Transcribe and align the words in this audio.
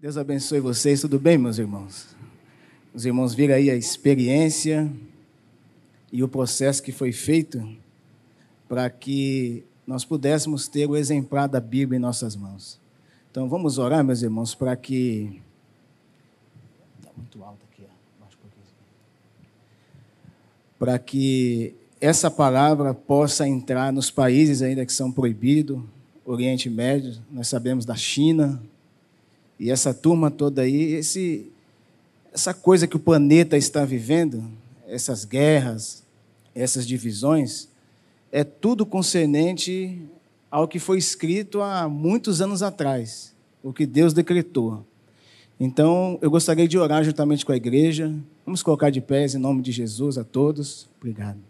Deus 0.00 0.16
abençoe 0.16 0.60
vocês, 0.60 1.00
tudo 1.00 1.18
bem, 1.18 1.36
meus 1.36 1.58
irmãos? 1.58 2.14
Os 2.94 3.04
irmãos 3.04 3.34
viram 3.34 3.56
aí 3.56 3.68
a 3.68 3.74
experiência 3.74 4.88
e 6.12 6.22
o 6.22 6.28
processo 6.28 6.80
que 6.80 6.92
foi 6.92 7.10
feito 7.10 7.68
para 8.68 8.88
que 8.88 9.64
nós 9.84 10.04
pudéssemos 10.04 10.68
ter 10.68 10.88
o 10.88 10.96
exemplar 10.96 11.48
da 11.48 11.58
Bíblia 11.58 11.96
em 11.96 12.00
nossas 12.00 12.36
mãos. 12.36 12.78
Então 13.28 13.48
vamos 13.48 13.76
orar, 13.76 14.04
meus 14.04 14.22
irmãos, 14.22 14.54
para 14.54 14.76
que. 14.76 15.42
Está 17.00 17.10
muito 17.16 17.42
alto 17.42 17.66
aqui. 17.68 17.82
Para 20.78 20.96
que 21.00 21.74
essa 22.00 22.30
palavra 22.30 22.94
possa 22.94 23.48
entrar 23.48 23.92
nos 23.92 24.12
países 24.12 24.62
ainda 24.62 24.86
que 24.86 24.92
são 24.92 25.10
proibidos, 25.10 25.82
Oriente 26.24 26.70
Médio, 26.70 27.20
nós 27.32 27.48
sabemos 27.48 27.84
da 27.84 27.96
China, 27.96 28.62
e 29.58 29.70
essa 29.70 29.92
turma 29.92 30.30
toda 30.30 30.62
aí, 30.62 30.94
esse, 30.94 31.50
essa 32.32 32.54
coisa 32.54 32.86
que 32.86 32.96
o 32.96 33.00
planeta 33.00 33.56
está 33.56 33.84
vivendo, 33.84 34.44
essas 34.86 35.24
guerras, 35.24 36.02
essas 36.54 36.86
divisões, 36.86 37.68
é 38.30 38.44
tudo 38.44 38.86
concernente 38.86 40.00
ao 40.50 40.68
que 40.68 40.78
foi 40.78 40.98
escrito 40.98 41.60
há 41.60 41.88
muitos 41.88 42.40
anos 42.40 42.62
atrás, 42.62 43.34
o 43.62 43.72
que 43.72 43.86
Deus 43.86 44.12
decretou. 44.12 44.84
Então, 45.60 46.18
eu 46.22 46.30
gostaria 46.30 46.68
de 46.68 46.78
orar 46.78 47.02
juntamente 47.02 47.44
com 47.44 47.50
a 47.50 47.56
igreja. 47.56 48.14
Vamos 48.46 48.62
colocar 48.62 48.90
de 48.90 49.00
pés 49.00 49.34
em 49.34 49.38
nome 49.38 49.60
de 49.60 49.72
Jesus 49.72 50.16
a 50.16 50.22
todos. 50.22 50.88
Obrigado. 50.98 51.47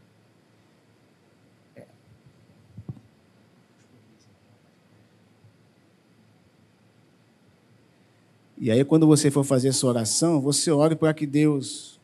E 8.61 8.73
aí, 8.73 8.85
quando 8.85 9.07
você 9.07 9.31
for 9.31 9.45
fazer 9.45 9.73
sua 9.73 9.91
oração, 9.91 10.41
você 10.41 10.69
ore 10.71 10.97
para 10.97 11.15
que 11.15 11.25
Deus, 11.25 12.01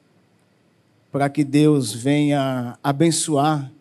para 1.10 1.28
que 1.28 1.42
Deus 1.42 1.92
venha 1.92 2.78
abençoar 2.80 3.72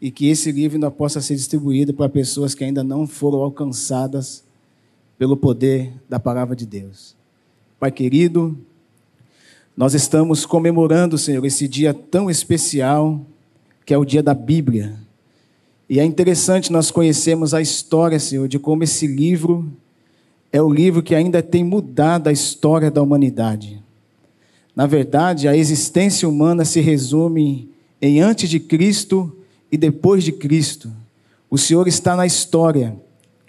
e 0.00 0.10
que 0.10 0.28
esse 0.28 0.50
livro 0.50 0.76
ainda 0.76 0.90
possa 0.90 1.20
ser 1.20 1.34
distribuído 1.34 1.92
para 1.92 2.08
pessoas 2.08 2.54
que 2.54 2.64
ainda 2.64 2.82
não 2.82 3.06
foram 3.06 3.42
alcançadas 3.42 4.42
pelo 5.18 5.36
poder 5.36 5.92
da 6.08 6.18
palavra 6.18 6.56
de 6.56 6.64
Deus. 6.64 7.14
Pai 7.78 7.92
querido, 7.92 8.58
nós 9.76 9.92
estamos 9.92 10.46
comemorando, 10.46 11.18
Senhor, 11.18 11.44
esse 11.44 11.68
dia 11.68 11.92
tão 11.92 12.30
especial, 12.30 13.20
que 13.84 13.92
é 13.92 13.98
o 13.98 14.06
dia 14.06 14.22
da 14.22 14.32
Bíblia. 14.32 14.98
E 15.86 16.00
é 16.00 16.04
interessante 16.04 16.72
nós 16.72 16.90
conhecermos 16.90 17.52
a 17.52 17.60
história, 17.60 18.18
Senhor, 18.18 18.48
de 18.48 18.58
como 18.58 18.84
esse 18.84 19.06
livro 19.06 19.70
é 20.52 20.60
o 20.60 20.70
livro 20.70 21.02
que 21.02 21.14
ainda 21.14 21.42
tem 21.42 21.64
mudado 21.64 22.28
a 22.28 22.32
história 22.32 22.90
da 22.90 23.00
humanidade. 23.02 23.82
Na 24.76 24.86
verdade, 24.86 25.48
a 25.48 25.56
existência 25.56 26.28
humana 26.28 26.64
se 26.64 26.80
resume 26.80 27.70
em 28.00 28.20
antes 28.20 28.50
de 28.50 28.60
Cristo 28.60 29.34
e 29.70 29.78
depois 29.78 30.22
de 30.22 30.32
Cristo. 30.32 30.92
O 31.50 31.56
Senhor 31.56 31.88
está 31.88 32.14
na 32.14 32.26
história. 32.26 32.94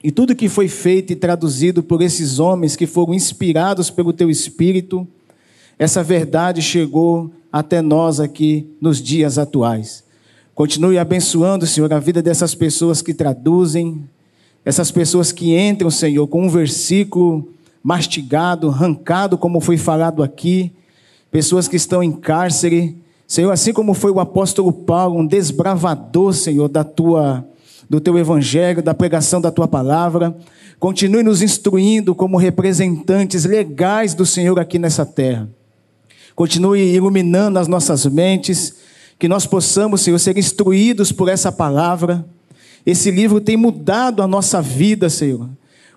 E 0.02 0.12
tudo 0.12 0.36
que 0.36 0.48
foi 0.48 0.68
feito 0.68 1.12
e 1.12 1.16
traduzido 1.16 1.84
por 1.84 2.02
esses 2.02 2.40
homens 2.40 2.76
que 2.76 2.88
foram 2.88 3.14
inspirados 3.14 3.90
pelo 3.90 4.14
teu 4.14 4.30
espírito, 4.30 5.08
essa 5.78 6.04
verdade 6.04 6.62
chegou 6.62 7.32
até 7.52 7.82
nós 7.82 8.20
aqui 8.20 8.68
nos 8.80 9.02
dias 9.02 9.38
atuais. 9.38 10.04
Continue 10.56 10.98
abençoando, 10.98 11.66
Senhor, 11.66 11.92
a 11.92 12.00
vida 12.00 12.22
dessas 12.22 12.54
pessoas 12.54 13.02
que 13.02 13.14
traduzem, 13.14 14.04
essas 14.66 14.92
pessoas 14.92 15.32
que 15.32 15.58
entram, 15.58 15.90
Senhor, 15.90 16.28
com 16.28 16.44
um 16.44 16.50
versículo 16.50 17.50
mastigado, 17.84 18.70
arrancado, 18.70 19.38
como 19.38 19.60
foi 19.60 19.78
falado 19.78 20.24
aqui, 20.24 20.72
pessoas 21.30 21.68
que 21.68 21.76
estão 21.76 22.02
em 22.02 22.12
cárcere, 22.12 22.96
Senhor, 23.28 23.52
assim 23.52 23.74
como 23.74 23.94
foi 23.94 24.12
o 24.12 24.20
apóstolo 24.20 24.72
Paulo, 24.72 25.20
um 25.20 25.26
desbravador, 25.26 26.34
Senhor, 26.34 26.70
da 26.70 26.84
tua 26.84 27.46
do 27.90 28.00
teu 28.00 28.18
evangelho, 28.18 28.82
da 28.82 28.94
pregação 28.94 29.42
da 29.42 29.52
tua 29.52 29.68
palavra, 29.68 30.36
continue 30.80 31.22
nos 31.22 31.42
instruindo 31.42 32.16
como 32.16 32.38
representantes 32.38 33.46
legais 33.46 34.14
do 34.14 34.26
Senhor 34.26 34.58
aqui 34.60 34.80
nessa 34.80 35.06
terra. 35.06 35.50
Continue 36.34 36.94
iluminando 36.94 37.60
as 37.60 37.68
nossas 37.68 38.06
mentes, 38.06 38.76
que 39.20 39.28
nós 39.28 39.46
possamos, 39.46 40.02
Senhor, 40.02 40.18
ser 40.18 40.38
instruídos 40.38 41.12
por 41.12 41.30
essa 41.30 41.52
palavra 41.52 42.26
esse 42.86 43.10
livro 43.10 43.40
tem 43.40 43.56
mudado 43.56 44.22
a 44.22 44.28
nossa 44.28 44.62
vida, 44.62 45.10
Senhor. 45.10 45.50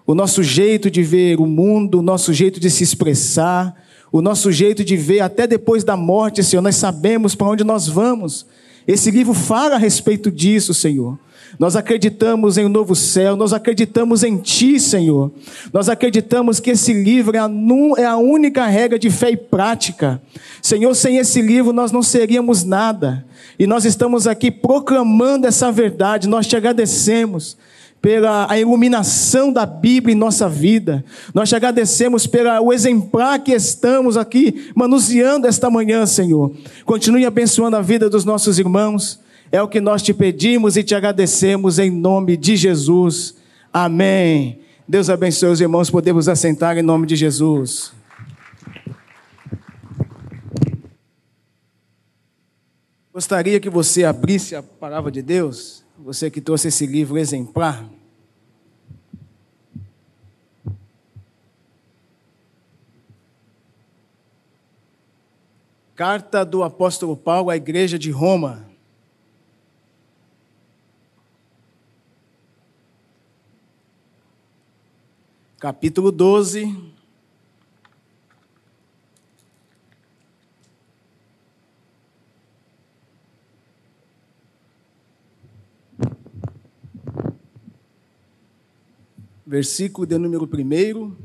O 0.06 0.14
nosso 0.14 0.42
jeito 0.42 0.90
de 0.90 1.02
ver 1.02 1.40
o 1.40 1.46
mundo, 1.46 1.98
o 1.98 2.02
nosso 2.02 2.32
jeito 2.32 2.60
de 2.60 2.70
se 2.70 2.84
expressar, 2.84 3.74
o 4.12 4.22
nosso 4.22 4.52
jeito 4.52 4.84
de 4.84 4.96
ver 4.96 5.20
até 5.20 5.46
depois 5.46 5.82
da 5.82 5.96
morte, 5.96 6.44
Senhor. 6.44 6.62
Nós 6.62 6.76
sabemos 6.76 7.34
para 7.34 7.48
onde 7.48 7.64
nós 7.64 7.88
vamos. 7.88 8.46
Esse 8.86 9.10
livro 9.10 9.34
fala 9.34 9.74
a 9.74 9.78
respeito 9.78 10.30
disso, 10.30 10.72
Senhor. 10.72 11.18
Nós 11.58 11.76
acreditamos 11.76 12.58
em 12.58 12.66
um 12.66 12.68
novo 12.68 12.94
céu, 12.94 13.36
nós 13.36 13.52
acreditamos 13.52 14.22
em 14.22 14.36
Ti, 14.36 14.78
Senhor. 14.78 15.30
Nós 15.72 15.88
acreditamos 15.88 16.60
que 16.60 16.70
esse 16.70 16.92
livro 16.92 17.36
é 17.36 17.40
a, 17.40 17.50
é 17.98 18.04
a 18.04 18.16
única 18.16 18.66
regra 18.66 18.98
de 18.98 19.10
fé 19.10 19.30
e 19.30 19.36
prática. 19.36 20.20
Senhor, 20.60 20.94
sem 20.94 21.16
esse 21.16 21.40
livro 21.40 21.72
nós 21.72 21.92
não 21.92 22.02
seríamos 22.02 22.64
nada. 22.64 23.24
E 23.58 23.66
nós 23.66 23.84
estamos 23.84 24.26
aqui 24.26 24.50
proclamando 24.50 25.46
essa 25.46 25.72
verdade, 25.72 26.28
nós 26.28 26.46
te 26.46 26.56
agradecemos 26.56 27.56
pela 28.02 28.50
a 28.50 28.58
iluminação 28.58 29.52
da 29.52 29.66
Bíblia 29.66 30.14
em 30.14 30.18
nossa 30.18 30.48
vida. 30.48 31.04
Nós 31.34 31.48
te 31.48 31.56
agradecemos 31.56 32.26
pelo 32.26 32.72
exemplar 32.72 33.38
que 33.40 33.52
estamos 33.52 34.16
aqui 34.16 34.70
manuseando 34.74 35.46
esta 35.46 35.70
manhã, 35.70 36.06
Senhor. 36.06 36.52
Continue 36.84 37.26
abençoando 37.26 37.76
a 37.76 37.82
vida 37.82 38.08
dos 38.08 38.24
nossos 38.24 38.58
irmãos. 38.58 39.18
É 39.50 39.62
o 39.62 39.68
que 39.68 39.80
nós 39.80 40.02
te 40.02 40.12
pedimos 40.12 40.76
e 40.76 40.82
te 40.82 40.94
agradecemos 40.94 41.78
em 41.78 41.90
nome 41.90 42.36
de 42.36 42.56
Jesus. 42.56 43.36
Amém. 43.72 44.60
Deus 44.88 45.10
abençoe 45.10 45.50
os 45.50 45.60
irmãos, 45.60 45.90
podemos 45.90 46.28
assentar 46.28 46.76
em 46.78 46.82
nome 46.82 47.06
de 47.06 47.16
Jesus. 47.16 47.92
Gostaria 53.12 53.58
que 53.58 53.70
você 53.70 54.04
abrisse 54.04 54.54
a 54.54 54.62
palavra 54.62 55.10
de 55.10 55.22
Deus, 55.22 55.82
você 55.98 56.30
que 56.30 56.40
trouxe 56.40 56.68
esse 56.68 56.86
livro 56.86 57.16
exemplar. 57.16 57.88
Carta 65.94 66.44
do 66.44 66.62
apóstolo 66.62 67.16
Paulo 67.16 67.48
à 67.48 67.56
igreja 67.56 67.98
de 67.98 68.10
Roma. 68.10 68.75
Capítulo 75.66 76.12
12. 76.12 76.72
versículo 89.44 90.06
de 90.06 90.16
número 90.16 90.48
1 90.48 91.16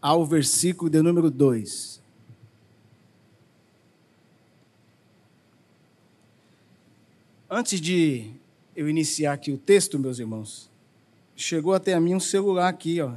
ao 0.00 0.24
versículo 0.24 0.88
de 0.88 1.02
número 1.02 1.30
2. 1.30 2.00
Antes 7.50 7.78
de 7.78 8.40
eu 8.82 8.88
iniciar 8.88 9.32
aqui 9.32 9.52
o 9.52 9.58
texto, 9.58 9.98
meus 9.98 10.18
irmãos, 10.18 10.68
chegou 11.36 11.72
até 11.72 11.94
a 11.94 12.00
mim 12.00 12.14
um 12.14 12.20
celular 12.20 12.68
aqui, 12.68 13.00
ó. 13.00 13.14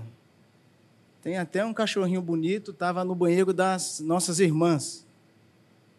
Tem 1.24 1.38
até 1.38 1.66
um 1.66 1.74
cachorrinho 1.74 2.22
bonito, 2.22 2.70
estava 2.70 3.04
no 3.04 3.16
banheiro 3.16 3.52
das 3.52 4.00
nossas 4.00 4.40
irmãs. 4.40 5.06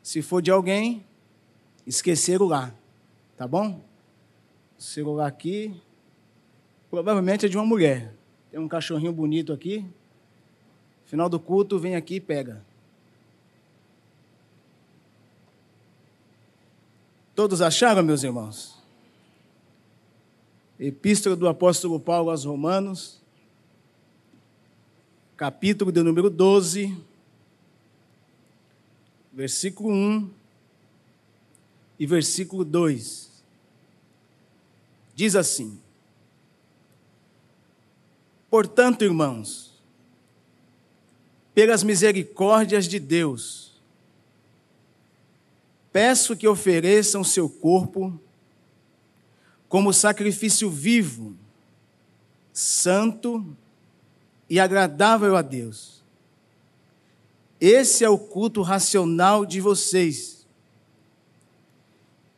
Se 0.03 0.23
for 0.23 0.41
de 0.41 0.53
alguém, 0.53 1.05
esqueceram 1.85 2.47
lá, 2.47 2.73
tá 3.37 3.47
bom? 3.47 3.85
O 4.79 4.83
celular 4.83 5.27
aqui, 5.27 5.75
provavelmente 6.89 7.47
é 7.47 7.49
de 7.49 7.57
uma 7.57 7.67
mulher. 7.67 8.15
Tem 8.53 8.61
um 8.61 8.69
cachorrinho 8.69 9.13
bonito 9.13 9.53
aqui. 9.53 9.85
Final 11.07 11.29
do 11.29 11.41
culto, 11.41 11.77
vem 11.77 11.97
aqui 11.97 12.17
e 12.17 12.21
pega. 12.21 12.65
Todos 17.35 17.61
acharam, 17.61 18.05
meus 18.05 18.23
irmãos? 18.23 18.76
Epístola 20.79 21.35
do 21.35 21.49
apóstolo 21.49 21.99
Paulo 21.99 22.31
aos 22.31 22.45
Romanos, 22.45 23.21
capítulo 25.37 25.91
de 25.91 26.03
número 26.03 26.29
12, 26.29 26.97
versículo 29.33 29.91
1 29.91 30.31
e 31.99 32.07
versículo 32.07 32.65
2 32.65 33.27
diz 35.17 35.35
assim: 35.35 35.81
Portanto, 38.51 39.03
irmãos, 39.03 39.73
pelas 41.55 41.83
misericórdias 41.83 42.87
de 42.87 43.01
Deus, 43.01 43.73
peço 45.91 46.37
que 46.37 46.47
ofereçam 46.47 47.25
seu 47.25 47.49
corpo 47.49 48.21
como 49.69 49.93
sacrifício 49.93 50.71
vivo, 50.71 51.35
santo 52.53 53.45
e 54.49 54.61
agradável 54.61 55.37
a 55.37 55.43
Deus. 55.43 56.03
Esse 57.61 58.05
é 58.05 58.09
o 58.09 58.19
culto 58.19 58.63
racional 58.63 59.45
de 59.45 59.61
vocês. 59.61 60.47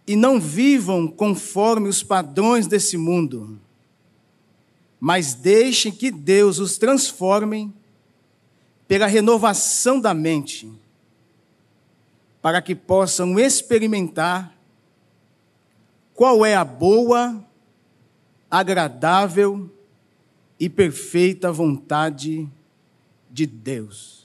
E 0.06 0.16
não 0.16 0.40
vivam 0.40 1.06
conforme 1.06 1.88
os 1.88 2.02
padrões 2.02 2.66
desse 2.66 2.96
mundo, 2.96 3.60
mas 4.98 5.34
deixem 5.34 5.92
que 5.92 6.10
Deus 6.10 6.58
os 6.58 6.78
transforme 6.78 7.72
pela 8.86 9.06
renovação 9.06 10.00
da 10.00 10.14
mente, 10.14 10.66
para 12.40 12.62
que 12.62 12.74
possam 12.74 13.38
experimentar 13.38 14.57
qual 16.18 16.44
é 16.44 16.56
a 16.56 16.64
boa, 16.64 17.40
agradável 18.50 19.70
e 20.58 20.68
perfeita 20.68 21.52
vontade 21.52 22.48
de 23.30 23.46
Deus. 23.46 24.24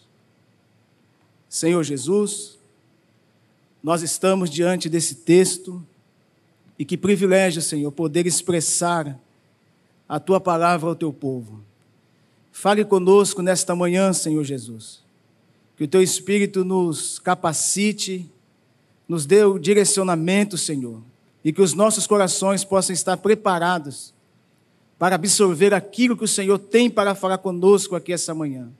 Senhor 1.48 1.84
Jesus, 1.84 2.58
nós 3.84 4.02
estamos 4.02 4.50
diante 4.50 4.90
desse 4.90 5.14
texto 5.14 5.86
e 6.80 6.84
que 6.84 6.98
privilégio, 6.98 7.62
Senhor, 7.62 7.92
poder 7.92 8.26
expressar 8.26 9.16
a 10.10 10.20
tua 10.20 10.40
palavra 10.40 10.90
ao 10.90 10.96
teu 10.96 11.14
povo. 11.14 11.64
Fale 12.52 12.84
conosco 12.84 13.44
nesta 13.44 13.76
manhã, 13.76 14.12
Senhor 14.14 14.44
Jesus. 14.44 15.04
Que 15.78 15.84
o 15.84 15.88
teu 15.88 16.02
Espírito 16.02 16.66
nos 16.66 17.20
capacite, 17.20 18.28
nos 19.08 19.28
dê 19.28 19.44
o 19.44 19.60
direcionamento, 19.60 20.58
Senhor, 20.58 21.00
e 21.44 21.52
que 21.52 21.62
os 21.62 21.74
nossos 21.74 22.08
corações 22.08 22.64
possam 22.64 22.94
estar 22.94 23.18
preparados 23.18 24.14
para 24.98 25.16
absorver 25.16 25.74
aquilo 25.74 26.16
que 26.16 26.24
o 26.24 26.28
Senhor 26.28 26.58
tem 26.58 26.90
para 26.90 27.14
falar 27.14 27.38
conosco 27.40 27.96
aqui 27.96 28.14
essa 28.14 28.34
manhã. 28.34 28.72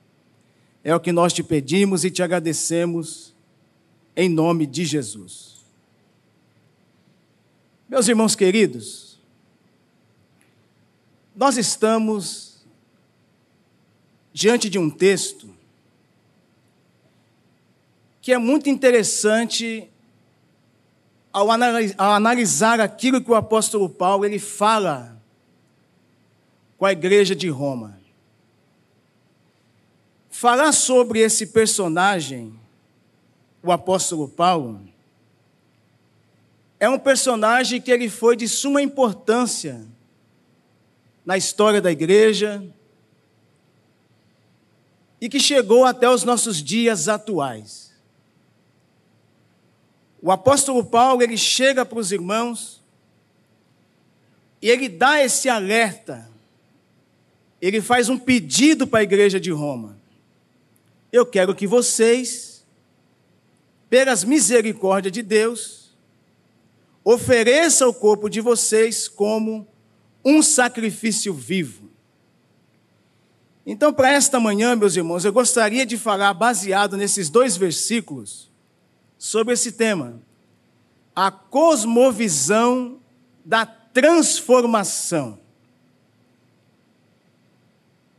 É 0.82 0.94
o 0.94 1.00
que 1.00 1.12
nós 1.12 1.32
te 1.32 1.42
pedimos 1.42 2.04
e 2.04 2.10
te 2.10 2.22
agradecemos, 2.22 3.34
em 4.16 4.28
nome 4.28 4.66
de 4.66 4.84
Jesus. 4.84 5.64
Meus 7.88 8.08
irmãos 8.08 8.34
queridos, 8.34 9.18
nós 11.36 11.58
estamos 11.58 12.64
diante 14.32 14.70
de 14.70 14.78
um 14.78 14.88
texto 14.88 15.48
que 18.20 18.32
é 18.32 18.38
muito 18.38 18.70
interessante 18.70 19.88
ao 21.34 21.50
analisar 21.50 22.78
aquilo 22.78 23.20
que 23.20 23.30
o 23.30 23.34
apóstolo 23.34 23.88
Paulo 23.88 24.24
ele 24.24 24.38
fala 24.38 25.20
com 26.78 26.86
a 26.86 26.92
igreja 26.92 27.34
de 27.34 27.48
Roma. 27.48 27.98
Falar 30.30 30.70
sobre 30.70 31.18
esse 31.18 31.48
personagem, 31.48 32.56
o 33.60 33.72
apóstolo 33.72 34.28
Paulo, 34.28 34.80
é 36.78 36.88
um 36.88 36.98
personagem 36.98 37.80
que 37.80 37.90
ele 37.90 38.08
foi 38.08 38.36
de 38.36 38.46
suma 38.46 38.80
importância 38.80 39.84
na 41.26 41.36
história 41.36 41.80
da 41.80 41.90
igreja 41.90 42.64
e 45.20 45.28
que 45.28 45.40
chegou 45.40 45.84
até 45.84 46.08
os 46.08 46.22
nossos 46.22 46.62
dias 46.62 47.08
atuais. 47.08 47.83
O 50.24 50.32
apóstolo 50.32 50.82
Paulo, 50.82 51.22
ele 51.22 51.36
chega 51.36 51.84
para 51.84 51.98
os 51.98 52.10
irmãos 52.10 52.82
e 54.62 54.70
ele 54.70 54.88
dá 54.88 55.22
esse 55.22 55.50
alerta. 55.50 56.30
Ele 57.60 57.82
faz 57.82 58.08
um 58.08 58.18
pedido 58.18 58.86
para 58.86 59.00
a 59.00 59.02
igreja 59.02 59.38
de 59.38 59.50
Roma. 59.50 59.98
Eu 61.12 61.26
quero 61.26 61.54
que 61.54 61.66
vocês, 61.66 62.64
pelas 63.90 64.24
misericórdias 64.24 65.12
de 65.12 65.20
Deus, 65.20 65.94
ofereçam 67.04 67.90
o 67.90 67.94
corpo 67.94 68.30
de 68.30 68.40
vocês 68.40 69.06
como 69.06 69.68
um 70.24 70.42
sacrifício 70.42 71.34
vivo. 71.34 71.90
Então, 73.66 73.92
para 73.92 74.10
esta 74.10 74.40
manhã, 74.40 74.74
meus 74.74 74.96
irmãos, 74.96 75.26
eu 75.26 75.34
gostaria 75.34 75.84
de 75.84 75.98
falar, 75.98 76.32
baseado 76.32 76.96
nesses 76.96 77.28
dois 77.28 77.58
versículos, 77.58 78.53
sobre 79.18 79.54
esse 79.54 79.72
tema: 79.72 80.20
a 81.14 81.30
cosmovisão 81.30 82.98
da 83.44 83.64
transformação. 83.66 85.38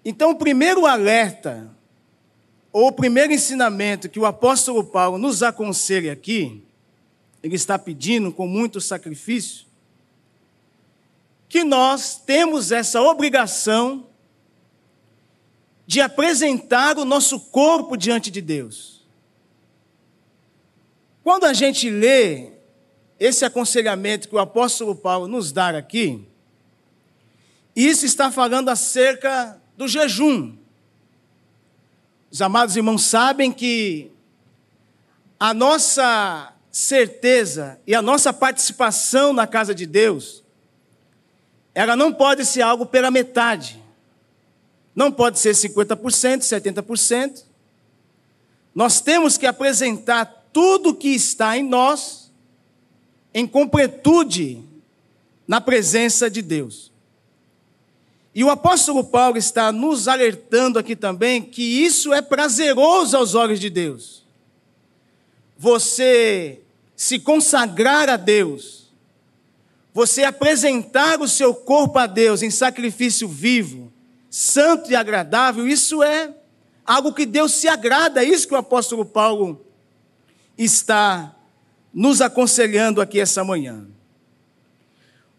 Então, 0.04 0.32
o 0.32 0.36
primeiro 0.36 0.86
alerta, 0.86 1.70
ou 2.72 2.88
o 2.88 2.92
primeiro 2.92 3.34
ensinamento 3.34 4.08
que 4.08 4.20
o 4.20 4.26
apóstolo 4.26 4.84
Paulo 4.84 5.18
nos 5.18 5.42
aconselha 5.42 6.14
aqui, 6.14 6.64
ele 7.42 7.56
está 7.56 7.78
pedindo 7.78 8.32
com 8.32 8.48
muito 8.48 8.80
sacrifício, 8.80 9.66
que 11.50 11.64
nós 11.64 12.18
temos 12.18 12.72
essa 12.72 13.02
obrigação 13.02 14.08
de 15.88 16.02
apresentar 16.02 16.98
o 16.98 17.06
nosso 17.06 17.40
corpo 17.40 17.96
diante 17.96 18.32
de 18.32 18.42
Deus. 18.42 18.95
Quando 21.26 21.46
a 21.46 21.54
gente 21.54 21.90
lê 21.90 22.52
esse 23.20 23.44
aconselhamento 23.44 24.30
que 24.30 24.36
o 24.36 24.40
apóstolo 24.40 24.96
Paulo 24.96 25.28
nos 25.28 25.52
dá 25.52 25.70
aqui, 25.70 26.24
isso 27.76 28.06
está 28.06 28.32
falando 28.32 28.70
acerca 28.70 29.60
do 29.76 29.88
jejum. 29.88 30.56
Os 32.30 32.44
amados 32.44 32.76
irmãos 32.76 33.02
sabem 33.02 33.52
que 33.52 34.12
a 35.40 35.52
nossa 35.52 36.54
certeza 36.70 37.80
e 37.88 37.96
a 37.96 38.04
nossa 38.04 38.32
participação 38.32 39.34
na 39.34 39.48
casa 39.48 39.74
de 39.74 39.88
Deus, 39.88 40.44
ela 41.74 41.96
não 41.96 42.14
pode 42.14 42.46
ser 42.46 42.62
algo 42.62 42.86
pela 42.86 43.10
metade. 43.10 43.84
Não 44.96 45.12
pode 45.12 45.40
ser 45.40 45.56
50%, 45.56 46.42
70%. 46.42 47.46
Nós 48.76 49.02
temos 49.02 49.40
que 49.40 49.48
apresentar 49.48 50.45
tudo 50.56 50.96
que 50.96 51.10
está 51.10 51.58
em 51.58 51.64
nós 51.64 52.32
em 53.34 53.46
completude 53.46 54.64
na 55.46 55.60
presença 55.60 56.30
de 56.30 56.42
Deus. 56.42 56.94
E 58.34 58.42
o 58.42 58.50
apóstolo 58.50 59.04
Paulo 59.04 59.38
está 59.38 59.74
nos 59.74 60.08
alertando 60.08 60.80
aqui 60.80 60.96
também 60.96 61.42
que 61.42 61.62
isso 61.62 62.14
é 62.14 62.22
prazeroso 62.22 63.18
aos 63.18 63.36
olhos 63.36 63.60
de 63.60 63.70
Deus. 63.70 64.24
Você 65.58 66.62
se 66.96 67.20
consagrar 67.20 68.08
a 68.08 68.16
Deus, 68.16 68.90
você 69.94 70.24
apresentar 70.24 71.20
o 71.20 71.28
seu 71.28 71.54
corpo 71.54 72.00
a 72.00 72.08
Deus 72.08 72.42
em 72.42 72.50
sacrifício 72.50 73.28
vivo, 73.28 73.92
santo 74.30 74.90
e 74.90 74.96
agradável, 74.96 75.68
isso 75.68 76.02
é 76.02 76.34
algo 76.86 77.12
que 77.12 77.26
Deus 77.26 77.52
se 77.52 77.68
agrada, 77.68 78.24
é 78.24 78.26
isso 78.26 78.48
que 78.48 78.54
o 78.54 78.58
apóstolo 78.58 79.04
Paulo 79.04 79.65
está 80.58 81.36
nos 81.94 82.22
aconselhando 82.22 83.02
aqui 83.02 83.20
essa 83.20 83.44
manhã. 83.44 83.88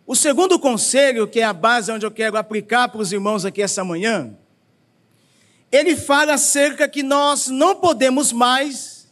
O 0.07 0.15
segundo 0.15 0.59
conselho, 0.59 1.27
que 1.27 1.41
é 1.41 1.45
a 1.45 1.53
base 1.53 1.91
onde 1.91 2.07
eu 2.07 2.11
quero 2.11 2.37
aplicar 2.37 2.89
para 2.89 3.01
os 3.01 3.13
irmãos 3.13 3.45
aqui 3.45 3.61
essa 3.61 3.83
manhã, 3.83 4.37
ele 5.71 5.97
fala 5.97 6.35
acerca 6.35 6.89
que 6.89 7.03
nós 7.03 7.49
não 7.49 7.75
podemos 7.75 8.33
mais 8.33 9.09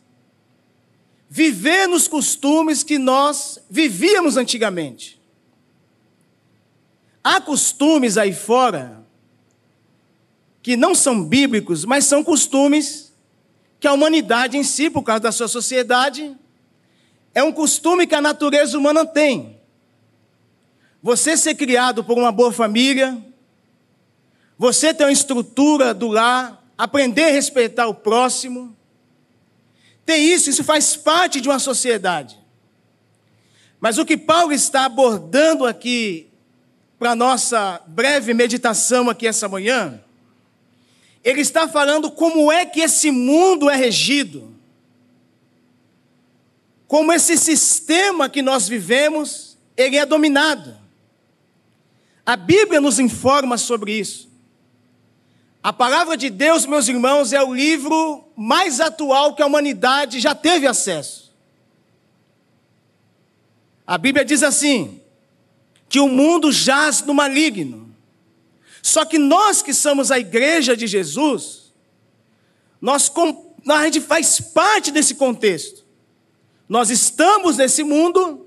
viver 1.29 1.89
nos 1.89 2.07
costumes 2.07 2.85
que 2.85 2.97
nós 2.97 3.59
vivíamos 3.69 4.37
antigamente. 4.37 5.21
Há 7.25 7.41
costumes 7.41 8.17
aí 8.17 8.33
fora 8.33 9.05
que 10.63 10.77
não 10.77 10.95
são 10.95 11.25
bíblicos, 11.25 11.85
mas 11.85 12.05
são 12.05 12.23
costumes 12.23 13.04
que 13.85 13.89
a 13.89 13.93
humanidade 13.93 14.57
em 14.57 14.65
si, 14.65 14.89
por 14.89 15.03
causa 15.03 15.21
da 15.21 15.31
sua 15.31 15.47
sociedade, 15.47 16.35
é 17.35 17.43
um 17.43 17.53
costume 17.53 18.07
que 18.07 18.15
a 18.15 18.21
natureza 18.23 18.79
humana 18.79 19.05
tem. 19.05 19.61
Você 21.03 21.37
ser 21.37 21.55
criado 21.55 22.03
por 22.03 22.17
uma 22.17 22.33
boa 22.33 22.51
família, 22.51 23.23
você 24.57 24.95
ter 24.95 25.05
uma 25.05 25.13
estrutura 25.13 25.93
do 25.93 26.09
lar, 26.09 26.65
aprender 26.79 27.25
a 27.25 27.33
respeitar 27.33 27.87
o 27.87 27.93
próximo, 27.93 28.75
ter 30.07 30.17
isso, 30.17 30.49
isso 30.49 30.65
faz 30.65 30.97
parte 30.97 31.39
de 31.39 31.51
uma 31.51 31.59
sociedade. 31.59 32.39
Mas 33.79 33.99
o 33.99 34.07
que 34.07 34.17
Paulo 34.17 34.55
está 34.55 34.87
abordando 34.87 35.67
aqui, 35.67 36.31
para 36.99 37.15
nossa 37.15 37.83
breve 37.87 38.33
meditação 38.33 39.11
aqui 39.11 39.27
essa 39.27 39.47
manhã, 39.47 40.01
ele 41.25 41.41
está 41.41 41.67
falando 41.67 42.11
como 42.11 42.53
é 42.53 42.67
que 42.67 42.81
esse 42.81 43.11
mundo 43.11 43.71
é 43.71 43.75
regido. 43.75 44.55
Como 46.87 47.13
esse 47.13 47.39
sistema 47.39 48.29
que 48.29 48.43
nós 48.43 48.69
vivemos, 48.69 49.57
ele 49.75 49.97
é 49.97 50.05
dominado. 50.05 50.77
A 52.27 52.37
Bíblia 52.37 52.81
nos 52.81 52.99
informa 52.99 53.57
sobre 53.57 53.99
isso. 53.99 54.29
A 55.63 55.73
palavra 55.73 56.15
de 56.15 56.29
Deus, 56.29 56.67
meus 56.67 56.89
irmãos, 56.89 57.33
é 57.33 57.43
o 57.43 57.55
livro 57.55 58.23
mais 58.37 58.81
atual 58.81 59.35
que 59.35 59.43
a 59.43 59.47
humanidade 59.47 60.21
já 60.21 60.35
teve 60.35 60.67
acesso. 60.67 61.33
A 63.87 63.97
Bíblia 63.97 64.25
diz 64.27 64.43
assim: 64.43 65.01
que 65.89 66.01
o 66.01 66.09
mundo 66.09 66.53
jaz 66.53 67.03
no 67.03 67.15
maligno. 67.15 67.84
Só 68.85 69.07
que 69.07 69.19
nós 69.19 69.63
que 69.63 69.73
somos 69.73 70.11
a 70.11 70.19
igreja 70.19 70.77
de 70.77 70.87
Jesus, 70.87 71.73
nós, 72.79 73.11
a 73.67 73.85
gente 73.87 73.99
faz 73.99 74.43
parte 74.43 74.91
desse 74.91 75.15
contexto. 75.15 75.87
Nós 76.69 76.91
estamos 76.91 77.57
nesse 77.57 77.83
mundo, 77.83 78.47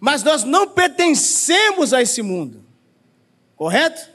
mas 0.00 0.24
nós 0.24 0.42
não 0.42 0.66
pertencemos 0.66 1.94
a 1.94 2.02
esse 2.02 2.22
mundo. 2.22 2.64
Correto? 3.54 4.10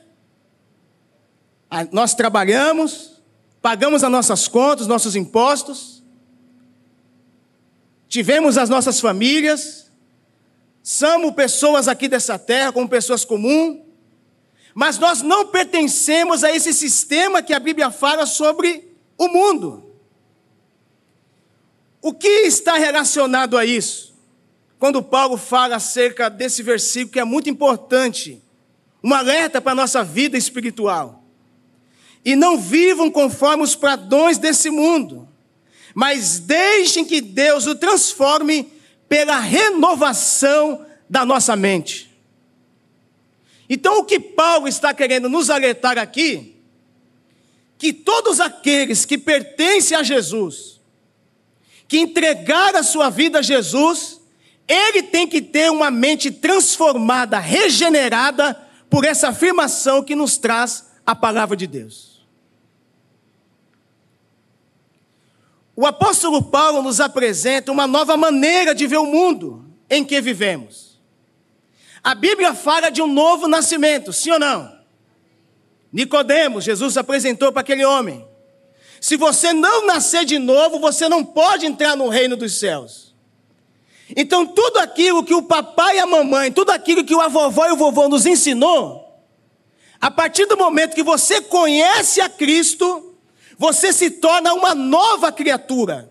Nós 1.93 2.13
trabalhamos, 2.13 3.21
pagamos 3.61 4.03
as 4.03 4.11
nossas 4.11 4.49
contas, 4.49 4.85
nossos 4.85 5.15
impostos, 5.15 6.03
tivemos 8.09 8.57
as 8.57 8.67
nossas 8.67 8.99
famílias, 8.99 9.89
somos 10.83 11.33
pessoas 11.33 11.87
aqui 11.87 12.09
dessa 12.09 12.37
terra, 12.37 12.73
como 12.73 12.89
pessoas 12.89 13.23
comuns, 13.23 13.86
mas 14.79 14.99
nós 14.99 15.23
não 15.23 15.47
pertencemos 15.47 16.43
a 16.43 16.55
esse 16.55 16.71
sistema 16.71 17.41
que 17.41 17.51
a 17.51 17.59
Bíblia 17.59 17.89
fala 17.89 18.27
sobre 18.27 18.95
o 19.17 19.27
mundo. 19.27 19.91
O 21.99 22.13
que 22.13 22.27
está 22.45 22.77
relacionado 22.77 23.57
a 23.57 23.65
isso? 23.65 24.13
Quando 24.77 25.01
Paulo 25.01 25.35
fala 25.35 25.77
acerca 25.77 26.29
desse 26.29 26.61
versículo 26.61 27.11
que 27.11 27.19
é 27.19 27.23
muito 27.23 27.49
importante, 27.49 28.39
um 29.03 29.15
alerta 29.15 29.59
para 29.59 29.71
a 29.71 29.75
nossa 29.75 30.03
vida 30.03 30.37
espiritual 30.37 31.23
e 32.23 32.35
não 32.35 32.55
vivam 32.55 33.09
conforme 33.09 33.63
os 33.63 33.75
padrões 33.75 34.37
desse 34.37 34.69
mundo, 34.69 35.27
mas 35.95 36.37
deixem 36.37 37.03
que 37.03 37.19
Deus 37.19 37.65
o 37.65 37.73
transforme 37.73 38.71
pela 39.09 39.39
renovação 39.39 40.85
da 41.09 41.25
nossa 41.25 41.55
mente. 41.55 42.06
Então, 43.69 43.99
o 43.99 44.05
que 44.05 44.19
Paulo 44.19 44.67
está 44.67 44.93
querendo 44.93 45.27
nos 45.27 45.49
alertar 45.49 45.97
aqui, 45.97 46.55
que 47.77 47.91
todos 47.91 48.39
aqueles 48.39 49.05
que 49.05 49.17
pertencem 49.17 49.97
a 49.97 50.03
Jesus, 50.03 50.79
que 51.87 51.99
entregaram 51.99 52.79
a 52.79 52.83
sua 52.83 53.09
vida 53.09 53.39
a 53.39 53.41
Jesus, 53.41 54.19
ele 54.67 55.03
tem 55.03 55.27
que 55.27 55.41
ter 55.41 55.71
uma 55.71 55.91
mente 55.91 56.31
transformada, 56.31 57.39
regenerada 57.39 58.53
por 58.89 59.05
essa 59.05 59.29
afirmação 59.29 60.03
que 60.03 60.15
nos 60.15 60.37
traz 60.37 60.87
a 61.05 61.15
palavra 61.15 61.55
de 61.55 61.67
Deus. 61.67 62.25
O 65.75 65.85
apóstolo 65.85 66.41
Paulo 66.41 66.81
nos 66.81 66.99
apresenta 66.99 67.71
uma 67.71 67.85
nova 67.85 68.17
maneira 68.17 68.73
de 68.73 68.87
ver 68.87 68.97
o 68.97 69.05
mundo 69.05 69.63
em 69.89 70.03
que 70.03 70.19
vivemos. 70.19 70.86
A 72.07 72.15
Bíblia 72.15 72.53
fala 72.53 72.89
de 72.89 73.01
um 73.01 73.05
novo 73.05 73.49
nascimento, 73.49 74.13
sim 74.13 74.31
ou 74.31 74.39
não? 74.39 74.73
Nicodemos, 75.91 76.63
Jesus 76.63 76.95
apresentou 76.95 77.51
para 77.51 77.59
aquele 77.59 77.83
homem. 77.83 78.25
Se 79.01 79.17
você 79.17 79.51
não 79.51 79.85
nascer 79.85 80.23
de 80.23 80.39
novo, 80.39 80.79
você 80.79 81.09
não 81.09 81.21
pode 81.21 81.65
entrar 81.65 81.97
no 81.97 82.07
reino 82.07 82.37
dos 82.37 82.59
céus. 82.59 83.13
Então, 84.15 84.45
tudo 84.45 84.79
aquilo 84.79 85.21
que 85.21 85.33
o 85.33 85.43
papai 85.43 85.97
e 85.97 85.99
a 85.99 86.05
mamãe, 86.05 86.49
tudo 86.49 86.69
aquilo 86.69 87.03
que 87.03 87.13
a 87.13 87.27
vovó 87.27 87.67
e 87.67 87.73
o 87.73 87.75
vovô 87.75 88.07
nos 88.07 88.25
ensinou, 88.25 89.21
a 89.99 90.09
partir 90.09 90.45
do 90.45 90.55
momento 90.55 90.95
que 90.95 91.03
você 91.03 91.41
conhece 91.41 92.21
a 92.21 92.29
Cristo, 92.29 93.17
você 93.57 93.91
se 93.91 94.11
torna 94.11 94.53
uma 94.53 94.73
nova 94.73 95.29
criatura. 95.29 96.09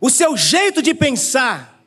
O 0.00 0.10
seu 0.10 0.36
jeito 0.36 0.82
de 0.82 0.92
pensar, 0.92 1.80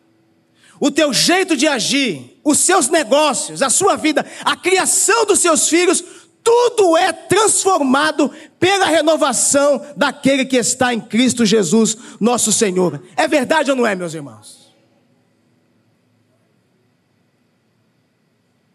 o 0.80 0.90
teu 0.90 1.12
jeito 1.12 1.58
de 1.58 1.68
agir, 1.68 2.35
os 2.46 2.60
seus 2.60 2.90
negócios, 2.90 3.64
a 3.64 3.72
sua 3.72 3.96
vida, 3.96 4.24
a 4.46 4.56
criação 4.56 5.25
dos 5.25 5.40
seus 5.40 5.68
filhos, 5.68 6.04
tudo 6.44 6.96
é 6.96 7.12
transformado 7.12 8.32
pela 8.60 8.86
renovação 8.86 9.84
daquele 9.98 10.46
que 10.46 10.56
está 10.56 10.94
em 10.94 11.02
Cristo 11.02 11.44
Jesus, 11.44 11.98
nosso 12.20 12.52
Senhor. 12.52 13.02
É 13.18 13.28
verdade 13.28 13.72
ou 13.72 13.75
não 13.75 13.88
é, 13.88 13.96
meus 13.96 14.14
irmãos? 14.14 14.72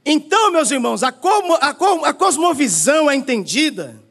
Então, 0.05 0.51
meus 0.51 0.73
irmãos, 0.73 1.05
a, 1.05 1.15
a, 1.61 2.09
a 2.09 2.13
cosmovisão 2.13 3.09
é 3.09 3.15
entendida 3.15 4.03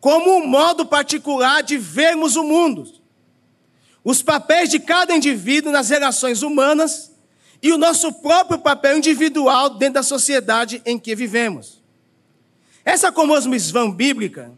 como 0.00 0.38
um 0.38 0.46
modo 0.46 0.84
particular 0.84 1.62
de 1.62 1.78
vermos 1.78 2.34
o 2.34 2.42
mundo, 2.42 2.92
os 4.02 4.22
papéis 4.22 4.70
de 4.70 4.80
cada 4.80 5.14
indivíduo 5.14 5.70
nas 5.70 5.88
relações 5.88 6.42
humanas 6.42 7.15
e 7.62 7.72
o 7.72 7.78
nosso 7.78 8.12
próprio 8.12 8.58
papel 8.58 8.98
individual 8.98 9.70
dentro 9.70 9.94
da 9.94 10.02
sociedade 10.02 10.82
em 10.84 10.98
que 10.98 11.14
vivemos. 11.14 11.82
Essa 12.84 13.10
cosmovisão 13.10 13.90
bíblica, 13.90 14.52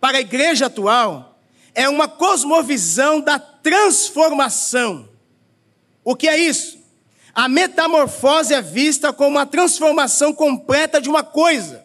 para 0.00 0.18
a 0.18 0.20
igreja 0.20 0.66
atual, 0.66 1.38
é 1.74 1.88
uma 1.88 2.08
cosmovisão 2.08 3.20
da 3.20 3.38
transformação. 3.38 5.08
O 6.02 6.14
que 6.14 6.28
é 6.28 6.38
isso? 6.38 6.78
A 7.34 7.48
metamorfose 7.48 8.54
é 8.54 8.62
vista 8.62 9.12
como 9.12 9.38
a 9.38 9.46
transformação 9.46 10.32
completa 10.32 11.00
de 11.00 11.08
uma 11.08 11.24
coisa. 11.24 11.84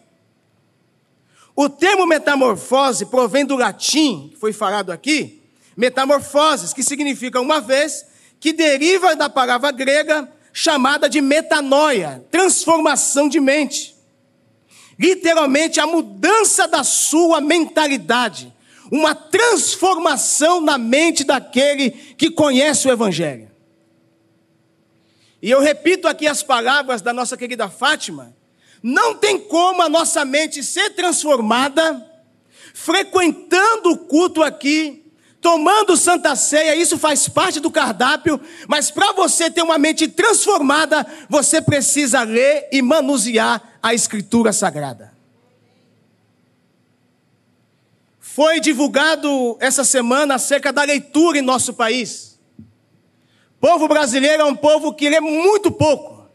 O 1.56 1.68
termo 1.68 2.06
metamorfose 2.06 3.06
provém 3.06 3.44
do 3.44 3.56
latim, 3.56 4.28
que 4.32 4.36
foi 4.38 4.52
falado 4.52 4.92
aqui, 4.92 5.42
metamorfoses, 5.76 6.72
que 6.72 6.82
significa 6.82 7.40
uma 7.40 7.60
vez, 7.60 8.06
que 8.38 8.52
deriva 8.52 9.16
da 9.16 9.28
palavra 9.28 9.70
grega 9.72 10.30
chamada 10.52 11.08
de 11.08 11.20
metanoia, 11.20 12.24
transformação 12.30 13.28
de 13.28 13.40
mente. 13.40 13.96
Literalmente, 14.98 15.80
a 15.80 15.86
mudança 15.86 16.68
da 16.68 16.84
sua 16.84 17.40
mentalidade, 17.40 18.52
uma 18.90 19.14
transformação 19.14 20.60
na 20.60 20.76
mente 20.76 21.24
daquele 21.24 21.90
que 21.90 22.30
conhece 22.30 22.86
o 22.86 22.90
Evangelho. 22.90 23.50
E 25.42 25.50
eu 25.50 25.60
repito 25.60 26.06
aqui 26.06 26.26
as 26.26 26.42
palavras 26.42 27.00
da 27.00 27.12
nossa 27.12 27.36
querida 27.36 27.68
Fátima, 27.68 28.34
não 28.82 29.14
tem 29.14 29.38
como 29.38 29.82
a 29.82 29.88
nossa 29.88 30.24
mente 30.24 30.62
ser 30.62 30.90
transformada 30.90 32.06
frequentando 32.74 33.90
o 33.90 33.98
culto 33.98 34.42
aqui, 34.42 35.04
tomando 35.40 35.96
Santa 35.96 36.36
Ceia, 36.36 36.76
isso 36.76 36.98
faz 36.98 37.28
parte 37.28 37.60
do 37.60 37.70
cardápio, 37.70 38.40
mas 38.68 38.90
para 38.90 39.12
você 39.12 39.50
ter 39.50 39.62
uma 39.62 39.78
mente 39.78 40.06
transformada, 40.06 41.06
você 41.28 41.62
precisa 41.62 42.22
ler 42.22 42.68
e 42.70 42.82
manusear 42.82 43.78
a 43.82 43.94
Escritura 43.94 44.52
Sagrada. 44.52 45.12
Foi 48.18 48.60
divulgado 48.60 49.56
essa 49.60 49.82
semana 49.82 50.34
acerca 50.34 50.72
da 50.72 50.82
leitura 50.82 51.38
em 51.38 51.42
nosso 51.42 51.74
país. 51.74 52.38
O 52.58 53.60
povo 53.60 53.88
brasileiro 53.88 54.42
é 54.42 54.46
um 54.46 54.56
povo 54.56 54.94
que 54.94 55.08
lê 55.08 55.20
muito 55.20 55.70
pouco. 55.70 56.28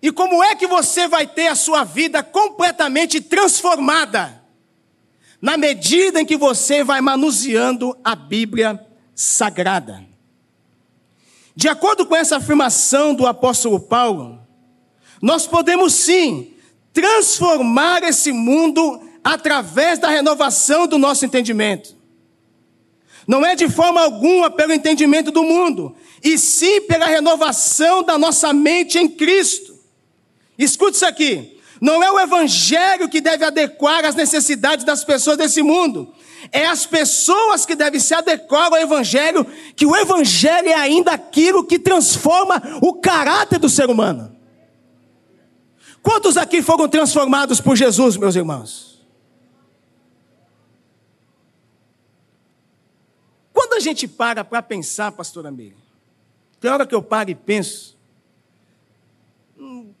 E 0.00 0.12
como 0.12 0.44
é 0.44 0.54
que 0.54 0.66
você 0.66 1.08
vai 1.08 1.26
ter 1.26 1.48
a 1.48 1.54
sua 1.54 1.82
vida 1.82 2.22
completamente 2.22 3.20
transformada? 3.20 4.45
Na 5.40 5.56
medida 5.56 6.20
em 6.20 6.26
que 6.26 6.36
você 6.36 6.82
vai 6.82 7.00
manuseando 7.00 7.96
a 8.02 8.14
Bíblia 8.14 8.84
Sagrada. 9.14 10.04
De 11.54 11.68
acordo 11.68 12.04
com 12.04 12.14
essa 12.14 12.36
afirmação 12.36 13.14
do 13.14 13.26
apóstolo 13.26 13.80
Paulo, 13.80 14.38
nós 15.22 15.46
podemos 15.46 15.94
sim 15.94 16.54
transformar 16.92 18.02
esse 18.02 18.30
mundo 18.32 19.00
através 19.24 19.98
da 19.98 20.08
renovação 20.08 20.86
do 20.86 20.98
nosso 20.98 21.24
entendimento. 21.24 21.96
Não 23.26 23.44
é 23.44 23.56
de 23.56 23.68
forma 23.68 24.02
alguma 24.02 24.50
pelo 24.50 24.72
entendimento 24.72 25.30
do 25.30 25.42
mundo, 25.42 25.96
e 26.22 26.38
sim 26.38 26.82
pela 26.82 27.06
renovação 27.06 28.02
da 28.02 28.16
nossa 28.16 28.52
mente 28.52 28.98
em 28.98 29.08
Cristo. 29.08 29.74
Escute 30.58 30.96
isso 30.96 31.06
aqui. 31.06 31.55
Não 31.80 32.02
é 32.02 32.10
o 32.10 32.18
evangelho 32.18 33.08
que 33.08 33.20
deve 33.20 33.44
adequar 33.44 34.04
às 34.04 34.14
necessidades 34.14 34.84
das 34.84 35.04
pessoas 35.04 35.36
desse 35.36 35.62
mundo. 35.62 36.12
É 36.52 36.66
as 36.66 36.86
pessoas 36.86 37.66
que 37.66 37.74
devem 37.74 38.00
se 38.00 38.14
adequar 38.14 38.72
ao 38.72 38.78
evangelho, 38.78 39.44
que 39.74 39.84
o 39.84 39.96
evangelho 39.96 40.68
é 40.68 40.74
ainda 40.74 41.12
aquilo 41.12 41.64
que 41.64 41.78
transforma 41.78 42.62
o 42.82 42.94
caráter 42.94 43.58
do 43.58 43.68
ser 43.68 43.90
humano. 43.90 44.34
Quantos 46.02 46.36
aqui 46.36 46.62
foram 46.62 46.88
transformados 46.88 47.60
por 47.60 47.76
Jesus, 47.76 48.16
meus 48.16 48.36
irmãos? 48.36 49.04
Quando 53.52 53.72
a 53.74 53.80
gente 53.80 54.06
para 54.06 54.44
para 54.44 54.62
pensar, 54.62 55.10
pastor 55.12 55.46
amigo, 55.46 55.76
tem 56.60 56.70
hora 56.70 56.86
que 56.86 56.94
eu 56.94 57.02
paro 57.02 57.30
e 57.30 57.34
penso, 57.34 57.95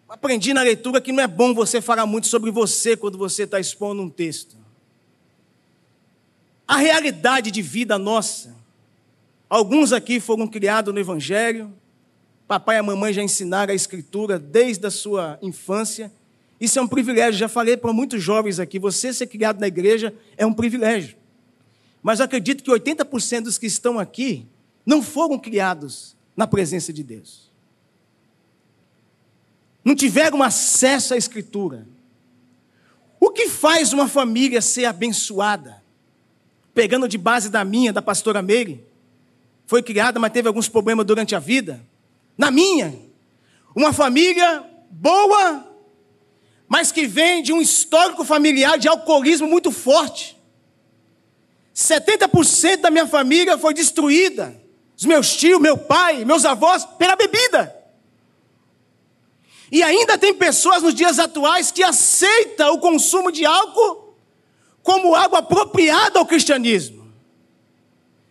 aprendi 0.08 0.54
na 0.54 0.62
leitura 0.62 1.00
que 1.00 1.12
não 1.12 1.22
é 1.22 1.26
bom 1.26 1.52
você 1.52 1.80
falar 1.80 2.06
muito 2.06 2.26
sobre 2.26 2.50
você 2.50 2.96
quando 2.96 3.18
você 3.18 3.42
está 3.42 3.58
expondo 3.58 4.02
um 4.02 4.08
texto. 4.08 4.56
A 6.66 6.76
realidade 6.76 7.50
de 7.50 7.62
vida 7.62 7.98
nossa, 7.98 8.54
alguns 9.48 9.92
aqui 9.92 10.18
foram 10.18 10.46
criados 10.46 10.92
no 10.92 11.00
Evangelho, 11.00 11.72
papai 12.46 12.78
e 12.78 12.82
mamãe 12.82 13.12
já 13.12 13.22
ensinaram 13.22 13.72
a 13.72 13.74
Escritura 13.74 14.38
desde 14.38 14.86
a 14.86 14.90
sua 14.90 15.38
infância, 15.42 16.12
isso 16.60 16.78
é 16.78 16.82
um 16.82 16.88
privilégio, 16.88 17.38
já 17.38 17.48
falei 17.48 17.76
para 17.76 17.92
muitos 17.92 18.22
jovens 18.22 18.58
aqui, 18.58 18.78
você 18.78 19.12
ser 19.12 19.26
criado 19.26 19.60
na 19.60 19.66
igreja 19.66 20.14
é 20.36 20.46
um 20.46 20.52
privilégio. 20.52 21.16
Mas 22.02 22.20
acredito 22.20 22.62
que 22.62 22.70
80% 22.70 23.42
dos 23.42 23.58
que 23.58 23.66
estão 23.66 23.98
aqui 23.98 24.46
não 24.84 25.02
foram 25.02 25.38
criados 25.38 26.16
na 26.36 26.46
presença 26.46 26.92
de 26.92 27.02
Deus. 27.02 27.45
Não 29.86 29.94
tiveram 29.94 30.42
acesso 30.42 31.14
à 31.14 31.16
Escritura. 31.16 31.86
O 33.20 33.30
que 33.30 33.48
faz 33.48 33.92
uma 33.92 34.08
família 34.08 34.60
ser 34.60 34.84
abençoada? 34.84 35.80
Pegando 36.74 37.06
de 37.06 37.16
base 37.16 37.48
da 37.48 37.64
minha, 37.64 37.92
da 37.92 38.02
pastora 38.02 38.42
Meire, 38.42 38.84
foi 39.64 39.84
criada, 39.84 40.18
mas 40.18 40.32
teve 40.32 40.48
alguns 40.48 40.68
problemas 40.68 41.06
durante 41.06 41.36
a 41.36 41.38
vida. 41.38 41.80
Na 42.36 42.50
minha, 42.50 42.98
uma 43.76 43.92
família 43.92 44.64
boa, 44.90 45.64
mas 46.66 46.90
que 46.90 47.06
vem 47.06 47.40
de 47.40 47.52
um 47.52 47.62
histórico 47.62 48.24
familiar 48.24 48.80
de 48.80 48.88
alcoolismo 48.88 49.46
muito 49.46 49.70
forte. 49.70 50.36
70% 51.72 52.78
da 52.78 52.90
minha 52.90 53.06
família 53.06 53.56
foi 53.56 53.72
destruída. 53.72 54.60
Os 54.96 55.04
meus 55.04 55.36
tios, 55.36 55.60
meu 55.60 55.78
pai, 55.78 56.24
meus 56.24 56.44
avós, 56.44 56.84
pela 56.98 57.14
bebida. 57.14 57.75
E 59.70 59.82
ainda 59.82 60.16
tem 60.16 60.34
pessoas 60.34 60.82
nos 60.82 60.94
dias 60.94 61.18
atuais 61.18 61.70
que 61.70 61.82
aceitam 61.82 62.74
o 62.74 62.78
consumo 62.78 63.32
de 63.32 63.44
álcool 63.44 64.16
como 64.82 65.14
algo 65.14 65.34
apropriado 65.34 66.18
ao 66.18 66.26
cristianismo. 66.26 67.12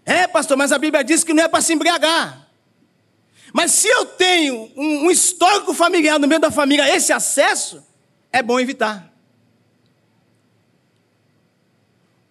É, 0.06 0.27
pastor, 0.27 0.56
mas 0.56 0.72
a 0.72 0.77
Bíblia 0.77 1.04
diz 1.04 1.24
que 1.24 1.34
não 1.34 1.44
é 1.44 1.48
para 1.48 1.62
se 1.62 1.74
embriagar. 1.74 2.48
Mas 3.51 3.72
se 3.72 3.88
eu 3.88 4.06
tenho 4.06 4.72
um, 4.75 5.06
um 5.06 5.12
histórico 5.12 5.74
familiar 5.74 6.20
no 6.20 6.27
meio 6.27 6.39
da 6.39 6.51
família, 6.51 6.96
esse 6.96 7.12
acesso, 7.12 7.84
é 8.32 8.42
bom 8.42 8.60
evitar. 8.60 9.12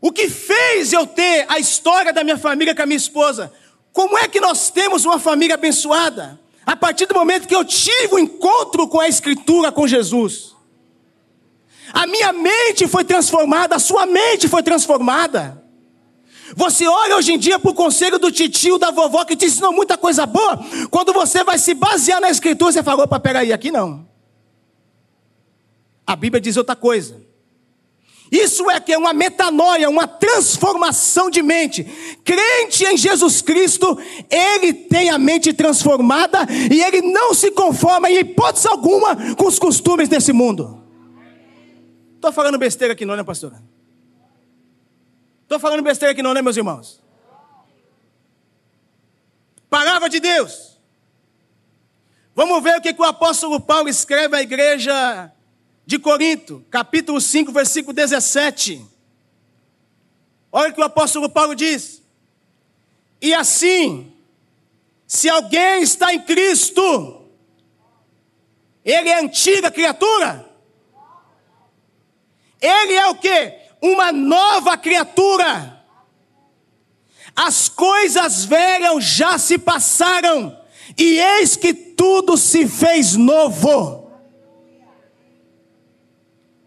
O 0.00 0.12
que 0.12 0.28
fez 0.28 0.92
eu 0.92 1.06
ter 1.06 1.46
a 1.48 1.58
história 1.58 2.12
da 2.12 2.22
minha 2.22 2.36
família 2.36 2.74
com 2.74 2.82
a 2.82 2.86
minha 2.86 2.96
esposa? 2.96 3.52
Como 3.92 4.18
é 4.18 4.28
que 4.28 4.38
nós 4.38 4.70
temos 4.70 5.04
uma 5.04 5.18
família 5.18 5.54
abençoada? 5.54 6.38
A 6.66 6.76
partir 6.76 7.06
do 7.06 7.14
momento 7.14 7.46
que 7.46 7.54
eu 7.54 7.64
tive 7.64 8.08
o 8.12 8.16
um 8.16 8.18
encontro 8.18 8.88
com 8.88 9.00
a 9.00 9.08
Escritura, 9.08 9.70
com 9.70 9.86
Jesus. 9.86 10.54
A 11.92 12.06
minha 12.06 12.32
mente 12.32 12.88
foi 12.88 13.04
transformada, 13.04 13.76
a 13.76 13.78
sua 13.78 14.06
mente 14.06 14.48
foi 14.48 14.62
transformada. 14.62 15.62
Você 16.56 16.86
olha 16.86 17.16
hoje 17.16 17.32
em 17.32 17.38
dia 17.38 17.58
para 17.58 17.70
o 17.70 17.74
conselho 17.74 18.18
do 18.18 18.30
titio, 18.30 18.78
da 18.78 18.90
vovó, 18.90 19.24
que 19.24 19.36
te 19.36 19.46
ensinou 19.46 19.72
muita 19.72 19.96
coisa 19.96 20.26
boa. 20.26 20.58
Quando 20.90 21.12
você 21.12 21.42
vai 21.42 21.58
se 21.58 21.74
basear 21.74 22.20
na 22.20 22.30
Escritura, 22.30 22.72
você 22.72 22.82
fala: 22.82 23.04
opa, 23.04 23.18
peraí, 23.18 23.52
aqui 23.52 23.70
não. 23.70 24.06
A 26.06 26.14
Bíblia 26.14 26.40
diz 26.40 26.56
outra 26.56 26.76
coisa. 26.76 27.23
Isso 28.34 28.68
é 28.68 28.80
que 28.80 28.92
é 28.92 28.98
uma 28.98 29.12
metanoia, 29.12 29.88
uma 29.88 30.08
transformação 30.08 31.30
de 31.30 31.40
mente. 31.40 31.84
Crente 32.24 32.84
em 32.84 32.96
Jesus 32.96 33.40
Cristo, 33.40 33.96
ele 34.28 34.72
tem 34.72 35.08
a 35.08 35.16
mente 35.16 35.52
transformada 35.52 36.38
e 36.68 36.82
ele 36.82 37.00
não 37.00 37.32
se 37.32 37.52
conforma 37.52 38.10
em 38.10 38.18
hipótese 38.18 38.66
alguma 38.66 39.36
com 39.36 39.46
os 39.46 39.56
costumes 39.56 40.08
desse 40.08 40.32
mundo. 40.32 40.82
Estou 42.16 42.32
falando 42.32 42.58
besteira 42.58 42.94
aqui 42.94 43.04
não, 43.04 43.14
né, 43.14 43.22
pastora? 43.22 43.62
Estou 45.42 45.60
falando 45.60 45.84
besteira 45.84 46.10
aqui 46.10 46.22
não, 46.22 46.34
né, 46.34 46.42
meus 46.42 46.56
irmãos? 46.56 47.00
Palavra 49.70 50.08
de 50.08 50.18
Deus. 50.18 50.76
Vamos 52.34 52.60
ver 52.64 52.78
o 52.78 52.80
que, 52.80 52.92
que 52.92 53.00
o 53.00 53.04
apóstolo 53.04 53.60
Paulo 53.60 53.88
escreve 53.88 54.36
à 54.36 54.42
igreja 54.42 55.30
de 55.86 55.98
Corinto, 55.98 56.64
capítulo 56.70 57.20
5, 57.20 57.52
versículo 57.52 57.92
17. 57.92 58.84
Olha 60.50 60.70
o 60.70 60.74
que 60.74 60.80
o 60.80 60.84
apóstolo 60.84 61.28
Paulo 61.28 61.54
diz. 61.54 62.02
E 63.20 63.34
assim, 63.34 64.12
se 65.06 65.28
alguém 65.28 65.82
está 65.82 66.14
em 66.14 66.20
Cristo, 66.20 67.28
ele 68.84 69.08
é 69.08 69.20
antiga 69.20 69.70
criatura. 69.70 70.48
Ele 72.60 72.94
é 72.94 73.06
o 73.08 73.14
que? 73.14 73.52
Uma 73.82 74.12
nova 74.12 74.76
criatura. 74.76 75.84
As 77.36 77.68
coisas 77.68 78.44
velhas 78.44 79.04
já 79.04 79.38
se 79.38 79.58
passaram, 79.58 80.56
e 80.96 81.18
eis 81.18 81.56
que 81.56 81.74
tudo 81.74 82.36
se 82.36 82.68
fez 82.68 83.16
novo. 83.16 84.03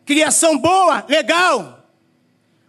Criação 0.07 0.57
boa, 0.57 1.03
legal. 1.09 1.83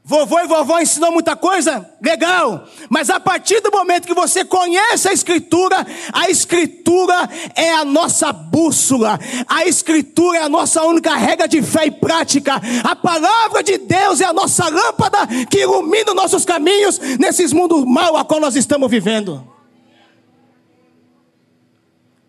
Vovô 0.02 0.40
e 0.40 0.46
vovó 0.46 0.80
ensinou 0.80 1.12
muita 1.12 1.36
coisa? 1.36 1.88
Legal. 2.02 2.66
Mas 2.88 3.10
a 3.10 3.20
partir 3.20 3.60
do 3.60 3.70
momento 3.70 4.08
que 4.08 4.14
você 4.14 4.44
conhece 4.44 5.06
a 5.08 5.12
Escritura, 5.12 5.86
a 6.12 6.28
Escritura 6.28 7.28
é 7.54 7.74
a 7.74 7.84
nossa 7.84 8.32
bússola. 8.32 9.20
A 9.46 9.66
Escritura 9.66 10.38
é 10.38 10.42
a 10.42 10.48
nossa 10.48 10.82
única 10.82 11.14
regra 11.14 11.46
de 11.46 11.62
fé 11.62 11.86
e 11.86 11.90
prática. 11.92 12.60
A 12.82 12.96
palavra 12.96 13.62
de 13.62 13.78
Deus 13.78 14.20
é 14.20 14.24
a 14.24 14.32
nossa 14.32 14.68
lâmpada 14.68 15.18
que 15.48 15.60
ilumina 15.60 16.10
os 16.10 16.16
nossos 16.16 16.44
caminhos 16.44 16.98
nesses 17.20 17.52
mundos 17.52 17.84
mal 17.84 18.16
a 18.16 18.24
qual 18.24 18.40
nós 18.40 18.56
estamos 18.56 18.90
vivendo. 18.90 19.46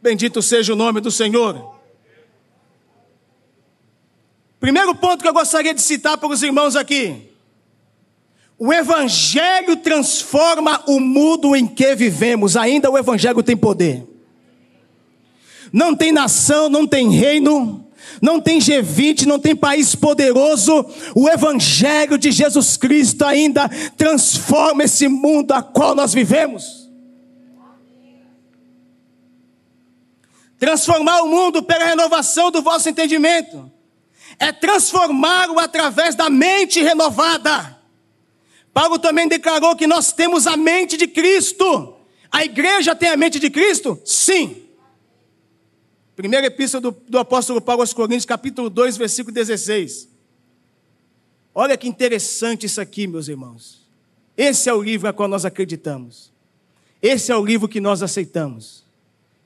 Bendito 0.02 0.40
seja 0.42 0.74
o 0.74 0.76
nome 0.76 1.02
do 1.02 1.10
Senhor. 1.10 1.79
Primeiro 4.60 4.94
ponto 4.94 5.22
que 5.22 5.28
eu 5.28 5.34
gostaria 5.34 5.74
de 5.74 5.82
citar 5.82 6.18
para 6.18 6.28
os 6.28 6.44
irmãos 6.44 6.76
aqui. 6.76 7.30
O 8.58 8.74
Evangelho 8.74 9.78
transforma 9.78 10.84
o 10.86 11.00
mundo 11.00 11.56
em 11.56 11.66
que 11.66 11.96
vivemos, 11.96 12.58
ainda 12.58 12.92
o 12.92 12.98
Evangelho 12.98 13.42
tem 13.42 13.56
poder. 13.56 14.06
Não 15.72 15.96
tem 15.96 16.12
nação, 16.12 16.68
não 16.68 16.86
tem 16.86 17.10
reino, 17.10 17.88
não 18.22 18.42
tem 18.42 18.60
G20, 18.60 19.26
não 19.26 19.40
tem 19.40 19.56
país 19.56 19.96
poderoso. 19.96 20.86
O 21.16 21.30
Evangelho 21.30 22.18
de 22.18 22.32
Jesus 22.32 22.76
Cristo 22.76 23.24
ainda 23.24 23.70
transforma 23.96 24.84
esse 24.84 25.08
mundo 25.08 25.54
a 25.54 25.64
qual 25.64 25.96
nós 25.96 26.14
vivemos. 26.14 26.90
Transformar 30.58 31.22
o 31.22 31.28
mundo 31.28 31.64
pela 31.64 31.86
renovação 31.86 32.52
do 32.52 32.62
vosso 32.62 32.90
entendimento 32.90 33.79
é 34.40 34.52
transformá-lo 34.54 35.60
através 35.60 36.16
da 36.16 36.30
mente 36.30 36.82
renovada. 36.82 37.78
Paulo 38.74 38.98
também 38.98 39.28
declarou 39.28 39.76
que 39.76 39.86
nós 39.86 40.14
temos 40.14 40.48
a 40.48 40.56
mente 40.56 40.96
de 40.96 41.08
Cristo. 41.08 41.96
A 42.32 42.46
igreja 42.46 42.96
tem 42.96 43.10
a 43.10 43.18
mente 43.18 43.40
de 43.40 43.50
Cristo? 43.50 44.00
Sim. 44.06 44.64
Primeira 46.16 46.48
epístola 46.48 46.82
do, 46.82 46.98
do 47.08 47.18
apóstolo 47.18 47.60
Paulo 47.60 47.82
aos 47.82 47.94
Coríntios, 47.94 48.26
capítulo 48.26 48.70
2, 48.70 48.98
versículo 48.98 49.34
16. 49.34 50.08
Olha 51.54 51.76
que 51.76 51.88
interessante 51.88 52.66
isso 52.66 52.80
aqui, 52.80 53.08
meus 53.08 53.28
irmãos. 53.28 53.88
Esse 54.38 54.70
é 54.70 54.74
o 54.74 54.82
livro 54.82 55.10
a 55.10 55.14
qual 55.14 55.28
nós 55.28 55.44
acreditamos. 55.44 56.32
Esse 57.02 57.32
é 57.32 57.36
o 57.36 57.44
livro 57.44 57.68
que 57.68 57.82
nós 57.82 58.02
aceitamos. 58.02 58.86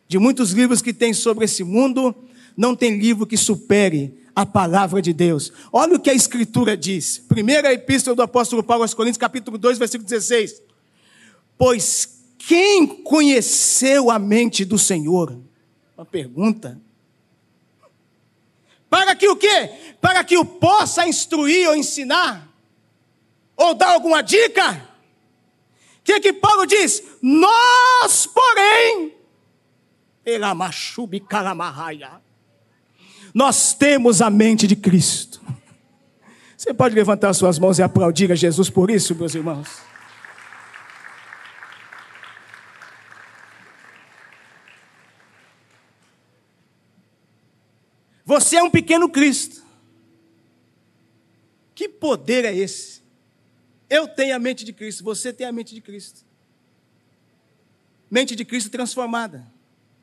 De 0.08 0.20
muitos 0.20 0.52
livros 0.52 0.82
que 0.82 0.94
tem 0.94 1.14
sobre 1.14 1.46
esse 1.46 1.64
mundo, 1.64 2.14
não 2.56 2.76
tem 2.76 3.00
livro 3.00 3.26
que 3.26 3.38
supere 3.38 4.23
a 4.36 4.46
palavra 4.46 5.02
de 5.02 5.14
Deus. 5.14 5.52
Olha 5.72 5.96
o 5.96 6.00
que 6.00 6.10
a 6.10 6.14
Escritura 6.14 6.76
diz. 6.76 7.20
Primeira 7.20 7.72
epístola 7.72 8.16
do 8.16 8.22
apóstolo 8.22 8.64
Paulo 8.64 8.84
aos 8.84 8.94
Coríntios, 8.94 9.18
capítulo 9.18 9.58
2, 9.58 9.78
versículo 9.78 10.10
16. 10.10 10.62
Pois 11.58 12.24
quem 12.38 12.88
conheceu 12.88 14.10
a 14.10 14.18
mente 14.18 14.66
do 14.66 14.78
Senhor? 14.78 15.40
Uma 15.96 16.06
pergunta. 16.06 16.82
Para 18.90 19.16
que 19.16 19.28
o 19.28 19.36
quê? 19.36 19.96
Para 20.02 20.24
que 20.24 20.38
o 20.38 20.46
possa 20.46 21.08
instruir 21.08 21.70
ou 21.70 21.76
ensinar? 21.76 22.50
Ou 23.56 23.74
dar 23.74 23.94
alguma 23.94 24.22
dica? 24.22 24.90
O 26.00 26.04
que, 26.04 26.20
que 26.20 26.34
Paulo 26.34 26.66
diz? 26.66 27.02
Nós, 27.22 28.28
porém, 28.28 29.16
Elamachubi 30.26 31.20
Kalamarraia 31.20 32.23
nós 33.34 33.74
temos 33.74 34.22
a 34.22 34.30
mente 34.30 34.68
de 34.68 34.76
Cristo. 34.76 35.42
Você 36.56 36.74
pode 36.74 36.94
levantar 36.94 37.34
suas 37.34 37.58
mãos 37.58 37.80
e 37.80 37.84
aplaudir 37.84 38.32
a 38.32 38.36
Jesus 38.36 38.70
por 38.70 38.92
isso, 38.92 39.16
meus 39.16 39.34
irmãos? 39.34 39.82
Você 48.24 48.56
é 48.56 48.64
um 48.64 48.70
pequeno 48.70 49.10
Cristo. 49.10 49.64
Que 51.76 51.90
poder 51.90 52.46
é 52.46 52.56
esse? 52.56 53.02
Eu 53.90 54.08
tenho 54.08 54.36
a 54.36 54.40
mente 54.40 54.64
de 54.64 54.72
Cristo, 54.72 55.04
você 55.04 55.34
tem 55.34 55.46
a 55.46 55.52
mente 55.52 55.74
de 55.74 55.82
Cristo. 55.82 56.22
Mente 58.10 58.36
de 58.36 58.46
Cristo 58.46 58.70
transformada. 58.70 59.46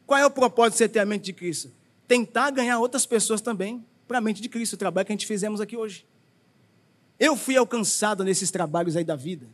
Qual 0.05 0.19
é 0.19 0.27
o 0.27 0.31
propósito 0.31 0.73
de 0.73 0.79
você 0.79 0.89
ter 0.89 0.99
a 0.99 1.07
mente 1.07 1.25
de 1.25 1.33
Cristo? 1.33 1.80
Tentar 2.11 2.51
ganhar 2.51 2.77
outras 2.81 3.07
pessoas 3.07 3.41
também 3.41 3.87
para 4.09 4.19
a 4.19 4.21
mente 4.21 4.43
de 4.43 4.49
Cristo, 4.49 4.73
o 4.73 4.77
trabalho 4.77 5.07
que 5.07 5.13
a 5.13 5.15
gente 5.15 5.29
fizemos 5.29 5.61
aqui 5.61 5.77
hoje. 5.77 6.05
Eu 7.21 7.37
fui 7.37 7.57
alcançado 7.57 8.25
nesses 8.25 8.51
trabalhos 8.51 8.97
aí 8.97 9.05
da 9.05 9.15
vida. 9.15 9.47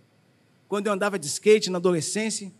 Quando 0.66 0.87
eu 0.87 0.95
andava 0.95 1.19
de 1.19 1.27
skate 1.27 1.69
na 1.69 1.77
adolescência, 1.77 2.51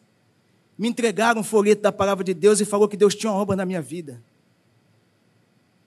me 0.77 0.87
entregaram 0.87 1.41
um 1.41 1.43
folheto 1.43 1.81
da 1.81 1.91
palavra 1.91 2.23
de 2.23 2.35
Deus 2.35 2.61
e 2.61 2.67
falou 2.67 2.87
que 2.87 2.97
Deus 2.99 3.15
tinha 3.15 3.33
uma 3.33 3.41
obra 3.41 3.57
na 3.57 3.65
minha 3.65 3.81
vida. 3.81 4.23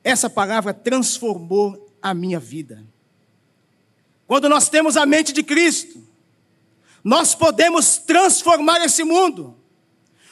Essa 0.04 0.28
palavra 0.28 0.74
transformou 0.74 1.94
a 2.02 2.12
minha 2.12 2.40
vida. 2.40 2.84
Quando 4.26 4.50
nós 4.50 4.70
temos 4.70 4.98
a 4.98 5.06
mente 5.06 5.32
de 5.32 5.44
Cristo, 5.44 6.04
nós 7.04 7.36
podemos 7.36 8.00
transformar 8.00 8.84
esse 8.84 9.04
mundo, 9.04 9.56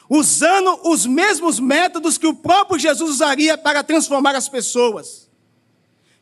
usando 0.10 0.80
os 0.84 1.06
mesmos 1.06 1.60
métodos 1.60 2.18
que 2.18 2.28
o 2.28 2.34
próprio 2.34 2.80
Jesus 2.80 3.10
usaria 3.12 3.58
para 3.58 3.84
transformar 3.84 4.36
as 4.36 4.48
pessoas. 4.48 5.30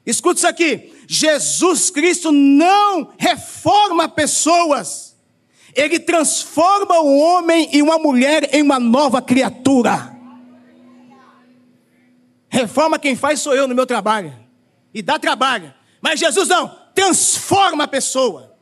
Escute 0.06 0.38
isso 0.38 0.48
aqui: 0.48 0.94
Jesus 1.08 1.90
Cristo 1.90 2.32
não 2.32 3.10
reforma 3.18 4.08
pessoas, 4.08 5.16
ele 5.74 6.00
transforma 6.00 7.00
o 7.00 7.18
homem 7.18 7.70
e 7.74 7.82
uma 7.82 7.98
mulher 7.98 8.50
em 8.54 8.62
uma 8.62 8.80
nova 8.80 9.22
criatura. 9.22 10.14
Reforma 12.50 12.98
quem 12.98 13.16
faz 13.16 13.42
sou 13.42 13.54
eu 13.54 13.68
no 13.68 13.76
meu 13.76 13.86
trabalho. 13.86 14.34
E 14.94 15.02
dá 15.02 15.20
trabalho. 15.20 15.74
Mas 16.00 16.20
Jesus 16.20 16.48
não, 16.48 16.74
transforma 16.94 17.84
a 17.84 17.88
pessoa. 17.88 18.56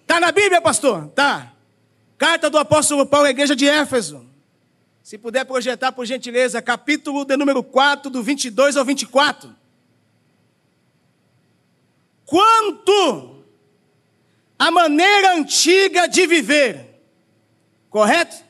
Está 0.00 0.18
na 0.18 0.32
Bíblia, 0.32 0.60
pastor? 0.60 1.08
Tá. 1.14 1.52
Carta 2.18 2.48
do 2.48 2.58
apóstolo 2.58 3.04
Paulo 3.06 3.26
à 3.26 3.30
igreja 3.30 3.54
de 3.54 3.68
Éfeso. 3.68 4.26
Se 5.02 5.18
puder 5.18 5.44
projetar, 5.44 5.92
por 5.92 6.04
gentileza, 6.04 6.60
capítulo 6.60 7.24
de 7.24 7.36
número 7.36 7.62
4, 7.62 8.10
do 8.10 8.22
22 8.22 8.76
ao 8.76 8.84
24. 8.84 9.54
Quanto 12.24 13.44
a 14.58 14.70
maneira 14.70 15.36
antiga 15.36 16.08
de 16.08 16.26
viver, 16.26 17.00
correto? 17.88 18.44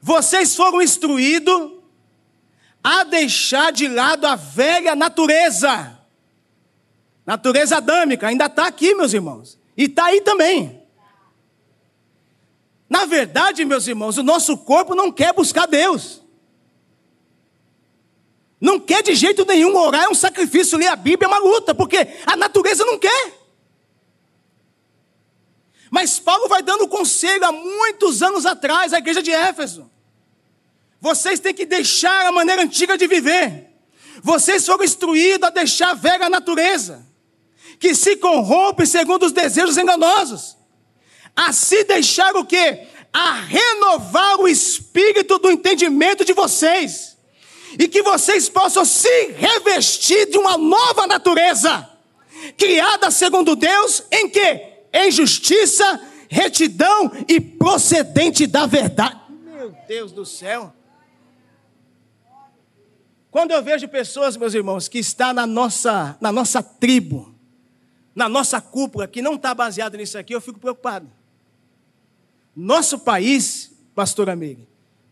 Vocês 0.00 0.54
foram 0.54 0.82
instruídos 0.82 1.72
a 2.84 3.04
deixar 3.04 3.72
de 3.72 3.86
lado 3.88 4.26
a 4.26 4.34
velha 4.34 4.96
natureza. 4.96 5.98
Natureza 7.24 7.76
adâmica, 7.76 8.26
ainda 8.26 8.46
está 8.46 8.66
aqui, 8.66 8.94
meus 8.94 9.14
irmãos. 9.14 9.58
E 9.76 9.84
está 9.84 10.06
aí 10.06 10.20
também. 10.20 10.81
Na 12.92 13.06
verdade, 13.06 13.64
meus 13.64 13.86
irmãos, 13.86 14.18
o 14.18 14.22
nosso 14.22 14.54
corpo 14.54 14.94
não 14.94 15.10
quer 15.10 15.32
buscar 15.32 15.64
Deus. 15.64 16.20
Não 18.60 18.78
quer 18.78 19.02
de 19.02 19.14
jeito 19.14 19.46
nenhum 19.46 19.74
orar, 19.74 20.04
é 20.04 20.08
um 20.10 20.14
sacrifício, 20.14 20.76
ler 20.76 20.88
a 20.88 20.94
Bíblia 20.94 21.26
é 21.26 21.28
uma 21.28 21.38
luta, 21.38 21.74
porque 21.74 22.06
a 22.26 22.36
natureza 22.36 22.84
não 22.84 22.98
quer. 22.98 23.32
Mas 25.90 26.18
Paulo 26.18 26.48
vai 26.48 26.62
dando 26.62 26.86
conselho 26.86 27.42
há 27.46 27.50
muitos 27.50 28.22
anos 28.22 28.44
atrás 28.44 28.92
à 28.92 28.98
igreja 28.98 29.22
de 29.22 29.30
Éfeso. 29.30 29.90
Vocês 31.00 31.40
têm 31.40 31.54
que 31.54 31.64
deixar 31.64 32.26
a 32.26 32.32
maneira 32.32 32.60
antiga 32.60 32.98
de 32.98 33.06
viver. 33.06 33.70
Vocês 34.22 34.66
foram 34.66 34.84
instruídos 34.84 35.48
a 35.48 35.50
deixar 35.50 35.92
a 35.92 35.94
velha 35.94 36.28
natureza, 36.28 37.06
que 37.80 37.94
se 37.94 38.16
corrompe 38.16 38.86
segundo 38.86 39.24
os 39.24 39.32
desejos 39.32 39.78
enganosos. 39.78 40.60
Assim 41.36 41.84
deixar 41.84 42.34
o 42.36 42.44
quê? 42.44 42.86
A 43.12 43.32
renovar 43.34 44.40
o 44.40 44.48
espírito 44.48 45.38
do 45.38 45.50
entendimento 45.50 46.24
de 46.24 46.32
vocês. 46.32 47.16
E 47.78 47.88
que 47.88 48.02
vocês 48.02 48.48
possam 48.48 48.84
se 48.84 49.32
revestir 49.32 50.30
de 50.30 50.36
uma 50.36 50.58
nova 50.58 51.06
natureza, 51.06 51.88
criada 52.56 53.10
segundo 53.10 53.56
Deus, 53.56 54.02
em 54.12 54.28
que? 54.28 54.72
Em 54.92 55.10
justiça, 55.10 56.00
retidão 56.28 57.10
e 57.26 57.40
procedente 57.40 58.46
da 58.46 58.66
verdade. 58.66 59.20
Meu 59.44 59.74
Deus 59.88 60.12
do 60.12 60.26
céu. 60.26 60.72
Quando 63.30 63.52
eu 63.52 63.62
vejo 63.62 63.88
pessoas, 63.88 64.36
meus 64.36 64.52
irmãos, 64.52 64.88
que 64.88 64.98
está 64.98 65.32
na 65.32 65.46
nossa, 65.46 66.18
na 66.20 66.30
nossa 66.30 66.62
tribo, 66.62 67.34
na 68.14 68.28
nossa 68.28 68.60
cúpula, 68.60 69.08
que 69.08 69.22
não 69.22 69.36
está 69.36 69.54
baseado 69.54 69.96
nisso 69.96 70.18
aqui, 70.18 70.34
eu 70.34 70.40
fico 70.40 70.58
preocupado. 70.58 71.10
Nosso 72.54 72.98
país, 72.98 73.70
pastor 73.94 74.28
amigo, 74.28 74.66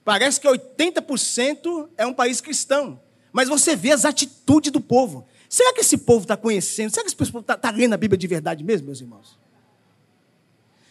parece 0.05 0.41
que 0.41 0.49
80% 0.49 1.89
é 1.97 2.07
um 2.07 2.13
país 2.13 2.41
cristão. 2.41 3.01
Mas 3.33 3.49
você 3.49 3.77
vê 3.77 3.93
as 3.93 4.05
atitudes 4.05 4.71
do 4.73 4.81
povo. 4.81 5.27
Será 5.49 5.73
que 5.73 5.81
esse 5.81 5.99
povo 5.99 6.23
está 6.23 6.37
conhecendo? 6.37 6.91
Será 6.91 7.03
que 7.03 7.09
esse 7.09 7.17
povo 7.17 7.39
está 7.39 7.57
tá 7.57 7.71
lendo 7.71 7.95
a 7.95 7.97
Bíblia 7.97 8.19
de 8.19 8.27
verdade 8.27 8.65
mesmo, 8.65 8.87
meus 8.87 9.01
irmãos? 9.01 9.39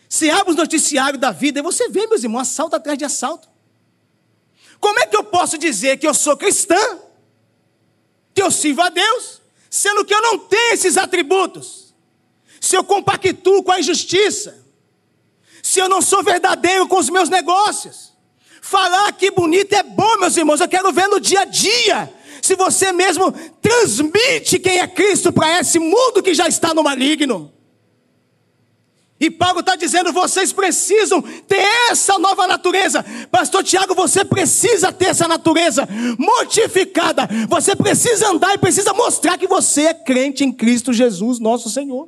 Se 0.08 0.30
abre 0.30 0.52
os 0.52 0.58
noticiários 0.58 1.22
da 1.22 1.32
vida 1.32 1.60
e 1.60 1.62
você 1.62 1.90
vê, 1.90 2.08
meus 2.08 2.24
irmãos, 2.24 2.42
assalto 2.42 2.76
atrás 2.76 2.98
de 2.98 3.06
assalto. 3.06 3.48
Como 4.80 5.00
é 5.00 5.06
que 5.06 5.16
eu 5.16 5.24
posso 5.24 5.58
dizer 5.58 5.98
que 5.98 6.08
eu 6.08 6.14
sou 6.14 6.36
cristã 6.36 7.00
que 8.34 8.42
eu 8.42 8.50
sirvo 8.50 8.82
a 8.82 8.90
Deus, 8.90 9.42
sendo 9.70 10.06
que 10.06 10.14
eu 10.14 10.22
não 10.22 10.40
tenho 10.40 10.74
esses 10.74 10.96
atributos. 10.96 11.94
Se 12.62 12.76
eu 12.76 12.86
compactuo 12.86 13.62
com 13.64 13.72
a 13.72 13.80
injustiça, 13.80 14.66
se 15.64 15.80
eu 15.80 15.90
não 15.90 16.02
sou 16.02 16.24
verdadeiro 16.24 16.88
com 16.88 16.98
os 16.98 17.10
meus 17.10 17.30
negócios. 17.30 18.14
Falar 18.62 19.12
que 19.14 19.32
bonito 19.32 19.74
é 19.74 19.84
bom, 19.84 20.18
meus 20.20 20.36
irmãos, 20.38 20.62
eu 20.62 20.68
quero 20.68 20.92
ver 20.92 21.08
no 21.08 21.20
dia 21.20 21.42
a 21.42 21.46
dia. 21.46 22.14
Se 22.42 22.56
você 22.56 22.92
mesmo 22.92 23.32
transmite 23.62 24.60
quem 24.60 24.80
é 24.80 24.88
Cristo 24.88 25.32
para 25.32 25.60
esse 25.60 25.80
mundo 25.80 26.24
que 26.24 26.34
já 26.34 26.48
está 26.48 26.74
no 26.74 26.84
maligno. 26.84 27.54
E 29.20 29.30
Paulo 29.30 29.60
está 29.60 29.76
dizendo: 29.76 30.14
vocês 30.14 30.54
precisam 30.54 31.22
ter 31.22 31.66
essa 31.90 32.18
nova 32.18 32.48
natureza. 32.48 33.04
Pastor 33.30 33.64
Tiago, 33.64 33.94
você 33.94 34.24
precisa 34.24 34.94
ter 34.94 35.08
essa 35.08 35.28
natureza 35.28 35.88
mortificada. 36.18 37.28
Você 37.50 37.76
precisa 37.76 38.30
andar 38.30 38.54
e 38.54 38.58
precisa 38.58 38.94
mostrar 38.94 39.38
que 39.38 39.48
você 39.48 39.88
é 39.88 39.94
crente 39.94 40.46
em 40.46 40.52
Cristo 40.52 40.94
Jesus, 40.94 41.40
nosso 41.40 41.70
Senhor. 41.70 42.08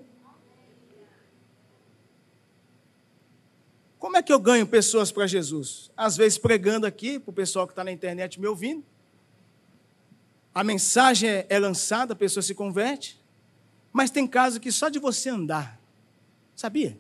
Como 4.12 4.18
é 4.18 4.22
que 4.22 4.34
eu 4.34 4.40
ganho 4.42 4.68
pessoas 4.68 5.10
para 5.10 5.26
Jesus? 5.26 5.90
Às 5.96 6.18
vezes 6.18 6.38
pregando 6.38 6.86
aqui, 6.86 7.18
para 7.18 7.30
o 7.30 7.34
pessoal 7.34 7.66
que 7.66 7.72
está 7.72 7.82
na 7.82 7.94
internet 7.94 8.42
me 8.42 8.46
ouvindo. 8.46 8.84
A 10.54 10.66
mensagem 10.66 11.30
é, 11.30 11.46
é 11.48 11.58
lançada, 11.58 12.12
a 12.12 12.16
pessoa 12.16 12.44
se 12.44 12.54
converte. 12.54 13.18
Mas 13.90 14.12
tem 14.12 14.28
casos 14.28 14.60
que 14.60 14.70
só 14.70 14.90
de 14.90 15.00
você 15.00 15.30
andar, 15.30 15.80
Sabia? 16.58 17.00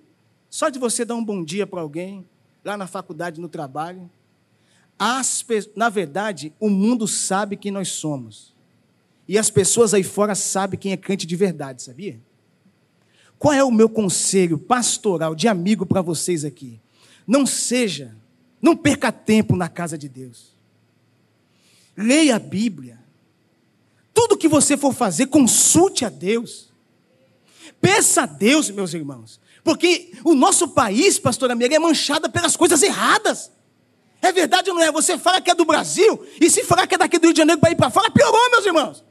Só 0.49 0.69
de 0.69 0.79
você 0.79 1.03
dar 1.03 1.15
um 1.15 1.23
bom 1.23 1.43
dia 1.43 1.67
para 1.67 1.81
alguém, 1.81 2.25
lá 2.63 2.77
na 2.77 2.87
faculdade, 2.87 3.41
no 3.41 3.49
trabalho. 3.49 4.09
As, 4.97 5.45
na 5.75 5.89
verdade, 5.89 6.53
o 6.61 6.69
mundo 6.69 7.09
sabe 7.09 7.57
quem 7.57 7.73
nós 7.73 7.89
somos. 7.89 8.55
E 9.27 9.37
as 9.37 9.49
pessoas 9.49 9.93
aí 9.93 10.01
fora 10.01 10.33
sabem 10.33 10.79
quem 10.79 10.93
é 10.93 10.97
crente 10.97 11.27
de 11.27 11.35
verdade, 11.35 11.81
sabia? 11.81 12.21
Qual 13.37 13.53
é 13.53 13.61
o 13.61 13.69
meu 13.69 13.89
conselho 13.89 14.57
pastoral 14.57 15.35
de 15.35 15.49
amigo 15.49 15.85
para 15.85 16.01
vocês 16.01 16.45
aqui? 16.45 16.79
Não 17.27 17.45
seja, 17.45 18.15
não 18.61 18.75
perca 18.75 19.11
tempo 19.11 19.55
na 19.55 19.69
casa 19.69 19.97
de 19.97 20.09
Deus. 20.09 20.55
Leia 21.95 22.35
a 22.35 22.39
Bíblia. 22.39 22.99
Tudo 24.13 24.37
que 24.37 24.47
você 24.47 24.75
for 24.77 24.93
fazer, 24.93 25.27
consulte 25.27 26.05
a 26.05 26.09
Deus. 26.09 26.69
Peça 27.79 28.23
a 28.23 28.25
Deus, 28.25 28.69
meus 28.69 28.93
irmãos. 28.93 29.39
Porque 29.63 30.11
o 30.23 30.33
nosso 30.33 30.69
país, 30.69 31.19
pastor 31.19 31.51
Amiga, 31.51 31.75
é 31.75 31.79
manchado 31.79 32.29
pelas 32.29 32.55
coisas 32.55 32.81
erradas. 32.81 33.51
É 34.21 34.31
verdade 34.31 34.69
ou 34.69 34.75
não 34.75 34.83
é? 34.83 34.91
Você 34.91 35.17
fala 35.17 35.41
que 35.41 35.49
é 35.49 35.55
do 35.55 35.65
Brasil, 35.65 36.23
e 36.39 36.49
se 36.49 36.63
falar 36.63 36.85
que 36.85 36.95
é 36.95 36.97
daqui 36.97 37.17
do 37.17 37.25
Rio 37.25 37.33
de 37.33 37.39
Janeiro 37.39 37.59
para 37.59 37.71
ir 37.71 37.75
para 37.75 37.89
fora, 37.89 38.11
piorou, 38.11 38.51
meus 38.51 38.65
irmãos. 38.65 39.03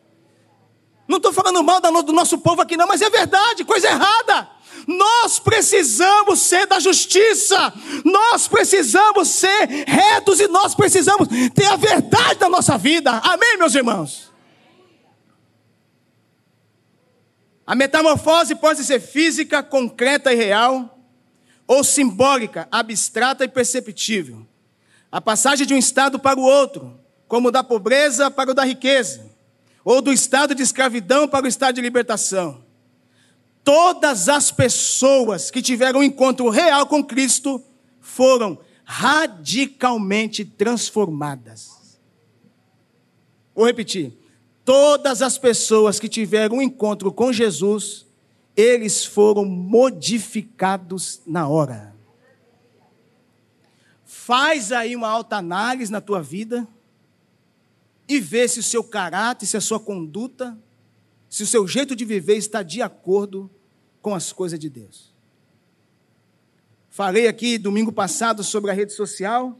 Não 1.08 1.16
estou 1.16 1.32
falando 1.32 1.62
mal 1.64 1.80
do 1.80 2.12
nosso 2.12 2.38
povo 2.38 2.62
aqui, 2.62 2.76
não, 2.76 2.86
mas 2.86 3.02
é 3.02 3.10
verdade, 3.10 3.64
coisa 3.64 3.88
errada. 3.88 4.48
Nós 4.86 5.38
precisamos 5.38 6.40
ser 6.40 6.66
da 6.66 6.78
justiça, 6.78 7.72
nós 8.04 8.48
precisamos 8.48 9.28
ser 9.28 9.66
retos 9.86 10.40
e 10.40 10.48
nós 10.48 10.74
precisamos 10.74 11.28
ter 11.54 11.66
a 11.66 11.76
verdade 11.76 12.40
da 12.40 12.48
nossa 12.48 12.76
vida. 12.78 13.10
Amém, 13.10 13.56
meus 13.58 13.74
irmãos? 13.74 14.30
A 17.66 17.74
metamorfose 17.74 18.56
pode 18.56 18.82
ser 18.82 19.00
física, 19.00 19.62
concreta 19.62 20.32
e 20.32 20.36
real, 20.36 20.98
ou 21.68 21.84
simbólica, 21.84 22.66
abstrata 22.68 23.44
e 23.44 23.48
perceptível. 23.48 24.44
A 25.12 25.20
passagem 25.20 25.64
de 25.64 25.72
um 25.72 25.78
estado 25.78 26.18
para 26.18 26.38
o 26.38 26.42
outro, 26.42 26.98
como 27.28 27.52
da 27.52 27.62
pobreza 27.62 28.28
para 28.28 28.50
o 28.50 28.54
da 28.54 28.64
riqueza, 28.64 29.24
ou 29.84 30.02
do 30.02 30.12
estado 30.12 30.52
de 30.52 30.64
escravidão 30.64 31.28
para 31.28 31.44
o 31.44 31.48
estado 31.48 31.76
de 31.76 31.80
libertação. 31.80 32.69
Todas 33.62 34.28
as 34.28 34.50
pessoas 34.50 35.50
que 35.50 35.60
tiveram 35.60 36.00
um 36.00 36.02
encontro 36.02 36.48
real 36.48 36.86
com 36.86 37.04
Cristo 37.04 37.62
foram 38.00 38.58
radicalmente 38.84 40.44
transformadas. 40.44 41.98
Vou 43.54 43.66
repetir. 43.66 44.16
Todas 44.64 45.22
as 45.22 45.36
pessoas 45.38 46.00
que 46.00 46.08
tiveram 46.08 46.56
um 46.56 46.62
encontro 46.62 47.12
com 47.12 47.32
Jesus, 47.32 48.06
eles 48.56 49.04
foram 49.04 49.44
modificados 49.44 51.20
na 51.26 51.48
hora. 51.48 51.94
Faz 54.04 54.72
aí 54.72 54.94
uma 54.94 55.08
alta 55.08 55.36
análise 55.36 55.90
na 55.90 56.00
tua 56.00 56.22
vida 56.22 56.66
e 58.08 58.18
vê 58.20 58.46
se 58.48 58.58
o 58.58 58.62
seu 58.62 58.82
caráter, 58.82 59.46
se 59.46 59.56
a 59.56 59.60
sua 59.60 59.78
conduta, 59.78 60.58
se 61.30 61.44
o 61.44 61.46
seu 61.46 61.66
jeito 61.66 61.94
de 61.94 62.04
viver 62.04 62.36
está 62.36 62.60
de 62.60 62.82
acordo 62.82 63.48
com 64.02 64.12
as 64.12 64.32
coisas 64.32 64.58
de 64.58 64.68
Deus. 64.68 65.14
Falei 66.90 67.28
aqui 67.28 67.56
domingo 67.56 67.92
passado 67.92 68.42
sobre 68.42 68.68
a 68.68 68.74
rede 68.74 68.92
social, 68.92 69.56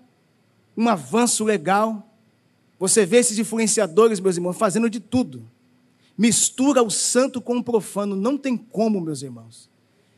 um 0.76 0.88
avanço 0.88 1.44
legal. 1.44 2.12
Você 2.76 3.06
vê 3.06 3.18
esses 3.18 3.38
influenciadores, 3.38 4.18
meus 4.18 4.37
irmãos, 4.37 4.59
fazendo 4.59 4.90
de 4.90 4.98
tudo. 4.98 5.48
Mistura 6.18 6.83
o 6.83 6.90
santo 6.90 7.40
com 7.40 7.56
o 7.59 7.64
profano. 7.64 8.16
Não 8.16 8.37
tem 8.37 8.56
como, 8.56 9.00
meus 9.00 9.22
irmãos. 9.22 9.70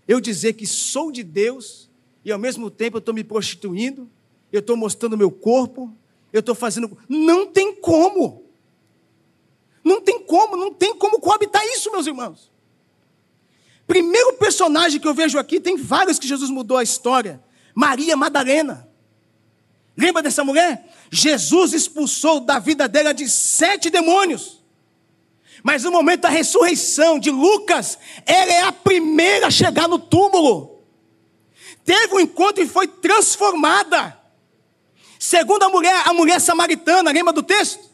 Eu 0.09 0.21
dizer 0.21 0.55
que 0.55 0.67
sou 0.67 1.13
de 1.13 1.23
Deus 1.23 1.91
e 2.25 2.33
ao 2.33 2.39
mesmo 2.39 2.71
tempo 2.71 2.97
eu 2.97 3.01
estou 3.01 3.15
me 3.15 3.23
prostituindo, 3.23 4.09
eu 4.51 4.61
estou 4.61 4.77
mostrando 4.77 5.19
meu 5.19 5.31
corpo, 5.31 5.95
eu 6.33 6.41
estou 6.41 6.55
fazendo. 6.55 6.97
Não 7.09 7.47
tem 7.47 7.75
como. 7.75 8.43
Não 9.85 10.01
tem 10.01 10.21
como, 10.21 10.57
não 10.57 10.73
tem 10.73 10.95
como 10.95 11.21
coabitar 11.21 11.63
isso, 11.67 11.91
meus 11.91 12.07
irmãos. 12.07 12.51
Primeiro 13.87 14.35
personagem 14.35 15.01
que 15.01 15.09
eu 15.09 15.15
vejo 15.15 15.39
aqui, 15.39 15.61
tem 15.61 15.77
vários 15.77 16.19
que 16.19 16.27
Jesus 16.27 16.51
mudou 16.51 16.77
a 16.77 16.83
história. 16.83 17.43
Maria 17.75 18.17
Madalena. 18.17 18.89
Lembra 19.97 20.23
dessa 20.23 20.45
mulher? 20.45 20.89
Jesus 21.11 21.73
expulsou 21.73 22.41
da 22.41 22.59
vida 22.59 22.89
dela 22.89 23.13
de 23.13 23.29
sete 23.29 23.91
demônios. 23.91 24.63
Mas 25.63 25.85
no 25.85 25.93
momento 25.93 26.23
da 26.23 26.29
ressurreição 26.29 27.19
de 27.19 27.31
Lucas, 27.31 27.99
ela 28.25 28.53
é 28.53 28.63
a 28.63 28.73
primeira 28.73 29.49
a 29.49 29.51
chegar 29.51 29.87
no 29.87 29.99
túmulo. 29.99 30.83
Teve 31.85 32.15
um 32.15 32.21
encontro 32.21 32.63
e 32.63 32.67
foi 32.67 32.87
transformada. 32.87 34.19
Segundo 35.19 35.63
a 35.63 35.69
mulher, 35.69 36.03
a 36.07 36.13
mulher 36.13 36.41
samaritana, 36.41 37.13
lembra 37.13 37.33
do 37.33 37.43
texto? 37.43 37.92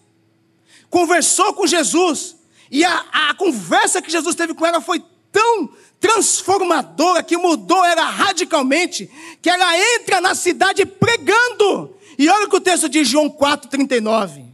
Conversou 0.91 1.53
com 1.53 1.67
Jesus. 1.67 2.37
E 2.71 2.85
a, 2.85 3.05
a 3.31 3.35
conversa 3.35 4.03
que 4.03 4.11
Jesus 4.11 4.35
teve 4.35 4.55
com 4.55 4.67
ela 4.67 4.81
foi 4.81 5.03
tão 5.33 5.71
transformadora 6.01 7.23
que 7.23 7.37
mudou 7.37 7.85
ela 7.85 8.05
radicalmente, 8.05 9.11
que 9.43 9.51
ela 9.51 9.79
entra 9.95 10.21
na 10.21 10.35
cidade 10.35 10.87
pregando. 10.87 11.97
E 12.19 12.29
olha 12.29 12.47
o 12.47 12.51
que 12.51 12.57
o 12.57 12.61
texto 12.61 12.89
diz, 12.89 13.09
João 13.09 13.29
4,39. 13.31 14.45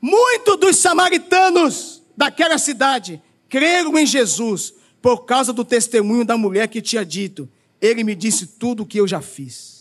Muitos 0.00 0.56
dos 0.58 0.76
samaritanos 0.76 2.02
daquela 2.16 2.58
cidade 2.58 3.22
creram 3.48 3.98
em 3.98 4.06
Jesus 4.06 4.74
por 5.00 5.24
causa 5.24 5.52
do 5.52 5.64
testemunho 5.64 6.24
da 6.24 6.36
mulher 6.36 6.68
que 6.68 6.82
tinha 6.82 7.04
dito: 7.04 7.48
Ele 7.80 8.04
me 8.04 8.14
disse 8.14 8.46
tudo 8.46 8.82
o 8.82 8.86
que 8.86 8.98
eu 8.98 9.06
já 9.06 9.20
fiz. 9.20 9.76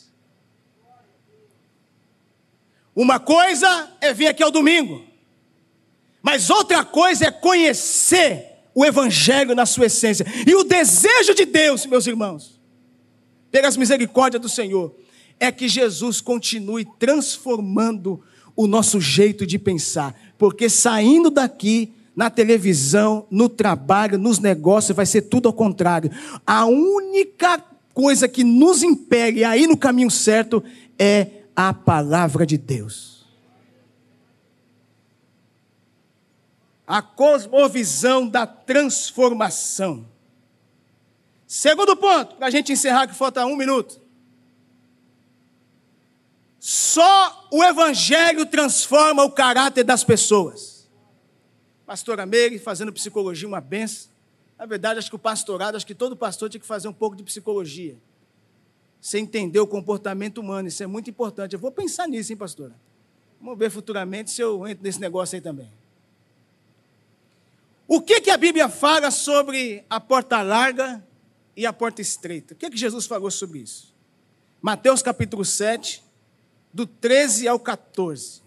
Uma 2.95 3.19
coisa 3.19 3.91
é 3.99 4.13
vir 4.13 4.28
aqui 4.28 4.41
ao 4.41 4.51
domingo, 4.51 5.06
mas 6.26 6.50
outra 6.50 6.84
coisa 6.84 7.28
é 7.28 7.32
conhecer 7.32 8.64
o 8.74 8.84
Evangelho 8.84 9.54
na 9.54 9.64
sua 9.64 9.86
essência. 9.86 10.26
E 10.48 10.56
o 10.56 10.64
desejo 10.64 11.36
de 11.36 11.46
Deus, 11.46 11.86
meus 11.86 12.08
irmãos, 12.08 12.60
pelas 13.52 13.78
misericórdias 13.78 14.42
do 14.42 14.50
Senhor, 14.50 14.96
é 15.40 15.52
que 15.52 15.68
Jesus 15.68 16.22
continue 16.22 16.84
transformando 16.98 18.24
o 18.56 18.66
nosso 18.66 19.00
jeito 19.00 19.46
de 19.46 19.60
pensar, 19.60 20.20
porque 20.36 20.68
saindo 20.68 21.30
daqui, 21.30 21.94
na 22.16 22.32
televisão, 22.32 23.28
no 23.30 23.48
trabalho, 23.48 24.18
nos 24.18 24.40
negócios, 24.40 24.96
vai 24.96 25.06
ser 25.06 25.24
tudo 25.24 25.48
ao 25.48 25.54
contrário. 25.54 26.10
A 26.44 26.66
única 26.66 27.64
coisa 27.94 28.28
que 28.28 28.44
nos 28.44 28.82
impede 28.82 29.44
a 29.44 29.56
ir 29.56 29.68
no 29.68 29.78
caminho 29.78 30.10
certo 30.10 30.64
é 30.98 31.28
a 31.56 31.72
palavra 31.72 32.48
de 32.48 32.58
Deus. 32.58 33.14
A 36.88 37.02
cosmovisão 37.02 38.28
da 38.28 38.45
transformação. 38.45 40.08
Segundo 41.48 41.95
ponto, 41.95 42.36
para 42.36 42.48
a 42.48 42.50
gente 42.50 42.71
encerrar, 42.71 43.08
que 43.08 43.15
falta 43.15 43.45
um 43.45 43.56
minuto. 43.56 44.02
Só 46.60 47.48
o 47.52 47.63
Evangelho 47.63 48.45
transforma 48.45 49.24
o 49.24 49.32
caráter 49.32 49.84
das 49.84 50.04
pessoas. 50.04 50.89
Pastora 51.86 52.26
Meire 52.26 52.58
fazendo 52.58 52.91
psicologia, 52.91 53.48
uma 53.48 53.62
benção. 53.62 54.10
Na 54.58 54.65
verdade, 54.65 54.98
acho 55.00 55.10
que 55.10 55.15
o 55.15 55.19
pastorado, 55.19 55.76
acho 55.76 55.86
que 55.86 55.93
todo 55.93 56.15
pastor 56.15 56.50
tinha 56.50 56.60
que 56.60 56.65
fazer 56.65 56.88
um 56.88 56.93
pouco 56.93 57.15
de 57.15 57.24
psicologia. 57.24 57.95
Você 59.00 59.19
entender 59.19 59.60
o 59.60 59.67
comportamento 59.67 60.39
humano, 60.39 60.67
isso 60.67 60.82
é 60.82 60.88
muito 60.88 61.10
importante. 61.10 61.54
Eu 61.54 61.60
vou 61.60 61.71
pensar 61.71 62.08
nisso, 62.08 62.34
hein, 62.34 62.38
pastora? 62.38 62.74
Vamos 63.39 63.60
ver 63.60 63.69
futuramente 63.69 64.32
se 64.32 64.41
eu 64.41 64.67
entro 64.67 64.84
nesse 64.84 65.00
negócio 65.00 65.36
aí 65.36 65.41
também. 65.41 65.69
O 67.88 68.02
que, 68.02 68.19
que 68.19 68.32
a 68.32 68.38
Bíblia 68.38 68.67
fala 68.67 69.12
sobre 69.12 69.84
a 69.89 70.00
porta 70.00 70.41
larga 70.41 71.06
e 71.56 71.65
a 71.65 71.74
porta 71.74 72.02
estreita? 72.02 72.54
O 72.54 72.58
que, 72.58 72.69
que 72.69 72.78
Jesus 72.78 73.06
falou 73.06 73.30
sobre 73.30 73.60
isso? 73.60 73.93
Mateus 74.62 75.04
capítulo 75.04 75.45
7, 75.45 76.04
do 76.74 76.88
13 76.88 77.48
ao 77.48 77.60
14. 77.60 78.39
O 78.39 78.43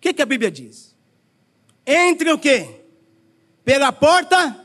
que, 0.00 0.14
que 0.14 0.22
a 0.22 0.26
Bíblia 0.26 0.50
diz? 0.50 0.96
Entre 1.86 2.32
o 2.32 2.38
quê? 2.38 2.86
Pela 3.64 3.92
porta 3.92 4.58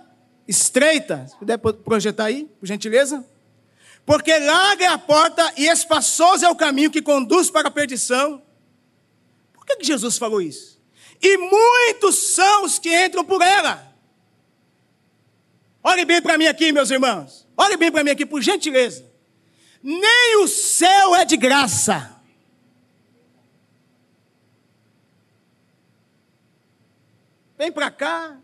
estreita. 0.48 1.28
Se 1.28 1.36
puder 1.36 1.58
projetar 1.58 2.26
aí, 2.26 2.46
por 2.60 2.66
gentileza. 2.66 3.26
Porque 4.06 4.40
larga 4.40 4.86
é 4.86 4.88
a 4.88 4.98
porta 4.98 5.54
e 5.58 5.68
espaçoso 5.68 6.46
é 6.46 6.50
o 6.50 6.56
caminho 6.56 6.90
que 6.90 7.02
conduz 7.02 7.52
para 7.52 7.68
a 7.68 7.72
perdição. 7.72 8.42
Por 9.52 9.66
que, 9.66 9.76
que 9.76 9.86
Jesus 9.86 10.18
falou 10.18 10.42
isso? 10.42 10.77
E 11.22 11.38
muitos 11.38 12.16
são 12.34 12.66
os 12.66 12.78
que 12.78 13.06
entram 13.06 13.24
por 13.24 13.42
ela. 13.42 13.88
Olhe 15.84 16.06
bem 16.06 16.22
para 16.22 16.38
mim 16.38 16.48
aqui, 16.48 16.72
meus 16.72 16.92
irmãos. 16.92 17.48
Olhe 17.56 17.78
bem 17.78 17.92
para 17.92 18.04
mim 18.04 18.12
aqui, 18.12 18.26
por 18.26 18.42
gentileza. 18.42 19.06
Nem 19.82 20.44
o 20.44 20.48
céu 20.48 21.16
é 21.16 21.24
de 21.24 21.38
graça. 21.38 22.16
Vem 27.58 27.72
para 27.72 27.90
cá. 27.90 28.38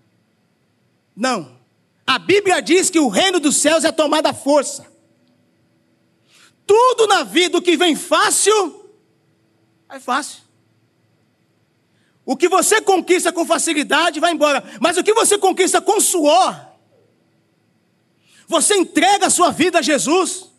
Não. 1.15 1.59
A 2.05 2.17
Bíblia 2.17 2.61
diz 2.61 2.89
que 2.89 2.99
o 2.99 3.07
reino 3.07 3.39
dos 3.39 3.57
céus 3.57 3.83
é 3.83 3.91
tomado 3.91 4.27
à 4.27 4.33
força. 4.33 4.91
Tudo 6.65 7.07
na 7.07 7.23
vida, 7.23 7.61
que 7.61 7.77
vem 7.77 7.95
fácil, 7.95 8.89
é 9.89 9.99
fácil. 9.99 10.42
O 12.25 12.37
que 12.37 12.47
você 12.47 12.81
conquista 12.81 13.31
com 13.31 13.45
facilidade 13.45 14.19
vai 14.19 14.31
embora, 14.31 14.63
mas 14.79 14.97
o 14.97 15.03
que 15.03 15.13
você 15.13 15.37
conquista 15.37 15.81
com 15.81 15.99
suor, 15.99 16.55
você 18.47 18.75
entrega 18.75 19.27
a 19.27 19.29
sua 19.29 19.51
vida 19.51 19.79
a 19.79 19.81
Jesus. 19.81 20.49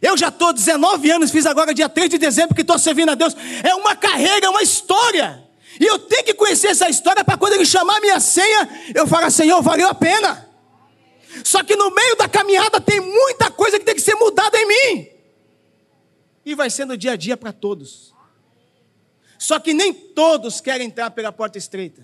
Eu 0.00 0.16
já 0.16 0.28
estou 0.28 0.52
19 0.52 1.10
anos, 1.10 1.30
fiz 1.30 1.46
agora 1.46 1.74
dia 1.74 1.88
3 1.88 2.10
de 2.10 2.18
dezembro 2.18 2.54
que 2.54 2.62
estou 2.62 2.78
servindo 2.78 3.10
a 3.10 3.14
Deus. 3.14 3.36
É 3.62 3.74
uma 3.74 3.96
carreira, 3.96 4.46
é 4.46 4.48
uma 4.48 4.62
história. 4.62 5.44
E 5.80 5.84
eu 5.84 5.98
tenho 5.98 6.24
que 6.24 6.34
conhecer 6.34 6.68
essa 6.68 6.88
história 6.88 7.24
para 7.24 7.36
quando 7.36 7.54
ele 7.54 7.66
chamar 7.66 7.98
a 7.98 8.00
minha 8.00 8.18
senha, 8.20 8.68
eu 8.94 9.06
falar, 9.06 9.30
Senhor, 9.30 9.60
valeu 9.62 9.88
a 9.88 9.94
pena. 9.94 10.48
Só 11.44 11.62
que 11.62 11.76
no 11.76 11.90
meio 11.90 12.16
da 12.16 12.28
caminhada 12.28 12.80
tem 12.80 13.00
muita 13.00 13.50
coisa 13.50 13.78
que 13.78 13.84
tem 13.84 13.94
que 13.94 14.00
ser 14.00 14.14
mudada 14.14 14.56
em 14.58 14.66
mim 14.66 15.08
e 16.44 16.54
vai 16.54 16.70
sendo 16.70 16.96
dia 16.96 17.12
a 17.12 17.16
dia 17.16 17.36
para 17.36 17.52
todos. 17.52 18.14
Só 19.38 19.60
que 19.60 19.72
nem 19.72 19.94
todos 19.94 20.60
querem 20.60 20.88
entrar 20.88 21.12
pela 21.12 21.30
porta 21.30 21.56
estreita. 21.56 22.02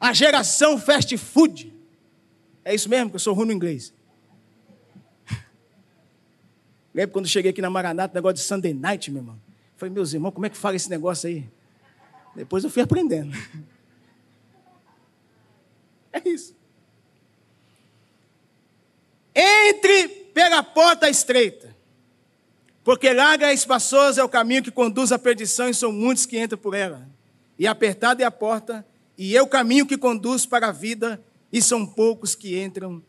A 0.00 0.12
geração 0.12 0.76
fast 0.76 1.16
food. 1.16 1.72
É 2.64 2.74
isso 2.74 2.88
mesmo 2.88 3.10
que 3.10 3.16
eu 3.16 3.20
sou 3.20 3.32
ruim 3.32 3.46
no 3.46 3.52
inglês. 3.52 3.94
Lembro 6.92 7.12
quando 7.12 7.28
cheguei 7.28 7.52
aqui 7.52 7.62
na 7.62 7.70
Maranata, 7.70 8.12
negócio 8.12 8.34
de 8.34 8.40
Sunday 8.40 8.74
night, 8.74 9.10
meu 9.12 9.22
irmão. 9.22 9.40
Falei, 9.76 9.94
meus 9.94 10.12
irmãos, 10.12 10.32
como 10.32 10.44
é 10.44 10.50
que 10.50 10.56
fala 10.56 10.74
esse 10.74 10.90
negócio 10.90 11.28
aí? 11.28 11.48
Depois 12.34 12.64
eu 12.64 12.70
fui 12.70 12.82
aprendendo. 12.82 13.32
É 16.14 16.28
isso. 16.28 16.54
Entre 19.34 20.08
pela 20.34 20.62
porta 20.62 21.08
estreita. 21.08 21.71
Porque 22.84 23.12
larga 23.12 23.52
e 23.52 23.54
espaçoso 23.54 24.20
é 24.20 24.24
o 24.24 24.28
caminho 24.28 24.62
que 24.62 24.70
conduz 24.70 25.12
à 25.12 25.18
perdição, 25.18 25.68
e 25.68 25.74
são 25.74 25.92
muitos 25.92 26.26
que 26.26 26.38
entram 26.38 26.58
por 26.58 26.74
ela. 26.74 27.08
E 27.58 27.66
apertada 27.66 28.22
é 28.22 28.26
a 28.26 28.30
porta, 28.30 28.84
e 29.16 29.36
é 29.36 29.42
o 29.42 29.46
caminho 29.46 29.86
que 29.86 29.96
conduz 29.96 30.44
para 30.44 30.68
a 30.68 30.72
vida, 30.72 31.22
e 31.52 31.62
são 31.62 31.86
poucos 31.86 32.34
que 32.34 32.60
entram 32.60 33.02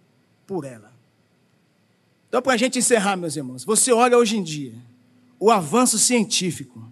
por 0.45 0.65
ela. 0.65 0.91
Então, 2.27 2.41
para 2.41 2.53
a 2.53 2.57
gente 2.57 2.79
encerrar, 2.79 3.15
meus 3.15 3.36
irmãos, 3.36 3.63
você 3.63 3.91
olha 3.91 4.17
hoje 4.17 4.38
em 4.38 4.43
dia 4.43 4.73
o 5.39 5.51
avanço 5.51 5.99
científico, 5.99 6.83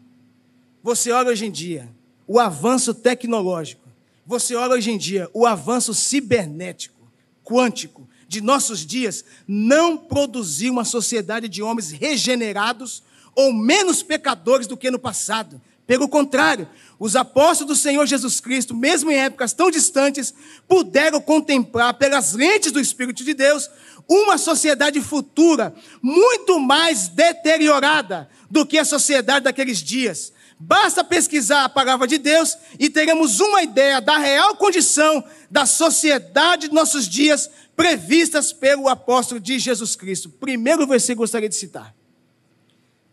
você 0.83 1.11
olha 1.11 1.29
hoje 1.29 1.45
em 1.45 1.51
dia 1.51 1.89
o 2.27 2.39
avanço 2.39 2.93
tecnológico, 2.93 3.87
você 4.25 4.55
olha 4.55 4.73
hoje 4.73 4.91
em 4.91 4.97
dia 4.97 5.29
o 5.33 5.45
avanço 5.45 5.93
cibernético, 5.93 6.99
quântico, 7.43 8.07
de 8.31 8.39
nossos 8.39 8.85
dias 8.85 9.25
não 9.45 9.97
produziu 9.97 10.71
uma 10.71 10.85
sociedade 10.85 11.49
de 11.49 11.61
homens 11.61 11.91
regenerados 11.91 13.03
ou 13.35 13.51
menos 13.51 14.01
pecadores 14.01 14.67
do 14.67 14.77
que 14.77 14.89
no 14.89 14.97
passado. 14.97 15.61
Pelo 15.85 16.07
contrário, 16.07 16.65
os 16.97 17.17
apóstolos 17.17 17.75
do 17.75 17.81
Senhor 17.81 18.05
Jesus 18.05 18.39
Cristo, 18.39 18.73
mesmo 18.73 19.11
em 19.11 19.17
épocas 19.17 19.51
tão 19.51 19.69
distantes, 19.69 20.33
puderam 20.65 21.19
contemplar 21.19 21.93
pelas 21.95 22.31
lentes 22.31 22.71
do 22.71 22.79
Espírito 22.79 23.21
de 23.25 23.33
Deus 23.33 23.69
uma 24.07 24.37
sociedade 24.37 25.01
futura 25.01 25.75
muito 26.01 26.57
mais 26.57 27.09
deteriorada 27.09 28.29
do 28.49 28.65
que 28.65 28.77
a 28.77 28.85
sociedade 28.85 29.43
daqueles 29.43 29.79
dias. 29.79 30.31
Basta 30.57 31.03
pesquisar 31.03 31.65
a 31.65 31.69
palavra 31.69 32.07
de 32.07 32.17
Deus 32.19 32.55
e 32.79 32.87
teremos 32.87 33.39
uma 33.39 33.63
ideia 33.63 33.99
da 33.99 34.17
real 34.17 34.55
condição 34.55 35.21
da 35.49 35.65
sociedade 35.65 36.69
de 36.69 36.73
nossos 36.73 37.09
dias 37.09 37.49
previstas 37.75 38.53
pelo 38.53 38.87
apóstolo 38.87 39.39
de 39.39 39.59
Jesus 39.59 39.95
Cristo. 39.95 40.29
Primeiro 40.29 40.87
versículo 40.87 41.17
que 41.17 41.23
gostaria 41.23 41.49
de 41.49 41.55
citar. 41.55 41.95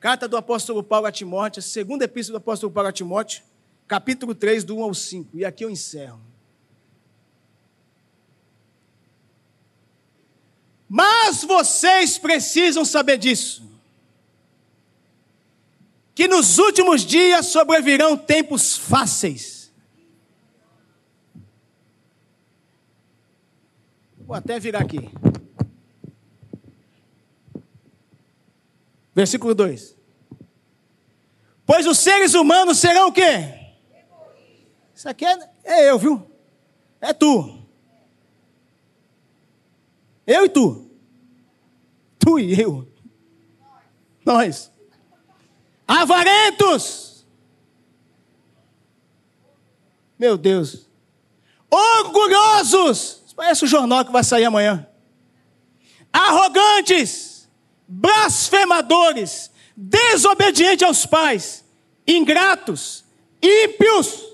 Carta 0.01 0.29
do 0.29 0.37
apóstolo 0.37 0.83
Paulo 0.83 1.07
a 1.07 1.13
Timóteo, 1.13 1.61
segunda 1.61 2.05
epístola 2.05 2.39
do 2.39 2.43
apóstolo 2.43 2.73
Paulo 2.73 2.89
a 2.89 2.93
Timóteo, 2.93 3.43
capítulo 3.87 4.35
3, 4.35 4.65
do 4.65 4.77
1 4.77 4.83
ao 4.83 4.95
5. 4.95 5.39
E 5.39 5.45
aqui 5.45 5.65
eu 5.65 5.71
encerro. 5.71 6.21
Mas 10.89 11.43
vocês 11.43 12.17
precisam 12.17 12.85
saber 12.85 13.19
disso. 13.19 13.63
Que 16.15 16.27
nos 16.27 16.59
últimos 16.59 17.05
dias 17.05 17.47
sobrevirão 17.47 18.17
tempos 18.17 18.77
fáceis 18.77 19.58
Vou 24.29 24.37
até 24.37 24.61
virar 24.61 24.81
aqui. 24.81 25.11
Versículo 29.15 29.55
2. 29.55 29.97
Pois 31.65 31.87
os 31.87 31.99
seres 31.99 32.35
humanos 32.35 32.77
serão 32.77 33.09
o 33.09 33.13
quê? 33.13 33.73
Isso 34.95 35.09
aqui 35.09 35.25
é, 35.25 35.51
é 35.65 35.91
eu, 35.91 35.99
viu? 35.99 36.31
É 37.01 37.15
tu. 37.15 37.67
Eu 40.27 40.45
e 40.45 40.49
tu. 40.51 40.91
Tu 42.19 42.39
e 42.39 42.61
eu. 42.61 42.87
Nós. 44.27 44.71
Avarentos. 45.87 47.27
Meu 50.19 50.37
Deus. 50.37 50.87
Orgulhosos 51.71 53.18
Parece 53.39 53.63
o 53.63 53.69
jornal 53.69 54.05
que 54.05 54.11
vai 54.11 54.25
sair 54.25 54.47
amanhã. 54.47 54.85
Arrogantes, 56.13 57.49
blasfemadores, 57.87 59.53
desobedientes 59.77 60.83
aos 60.83 61.07
pais, 61.07 61.65
ingratos, 62.05 63.05
ímpios, 63.41 64.25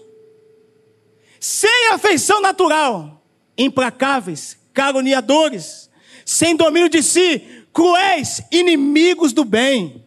sem 1.38 1.88
afeição 1.88 2.40
natural, 2.40 3.22
implacáveis, 3.58 4.56
caluniadores, 4.72 5.90
sem 6.24 6.56
domínio 6.56 6.88
de 6.88 7.02
si, 7.02 7.66
cruéis, 7.74 8.40
inimigos 8.50 9.34
do 9.34 9.44
bem, 9.44 10.02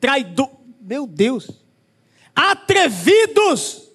traidor, 0.00 0.48
meu 0.80 1.06
Deus, 1.06 1.50
atrevidos, 2.34 3.87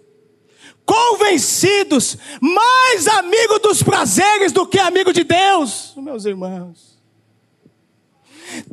convencidos, 0.94 2.18
mais 2.40 3.08
amigo 3.08 3.58
dos 3.58 3.82
prazeres 3.82 4.52
do 4.52 4.68
que 4.68 4.78
amigo 4.78 5.12
de 5.12 5.24
Deus, 5.24 5.94
meus 5.98 6.26
irmãos. 6.26 7.00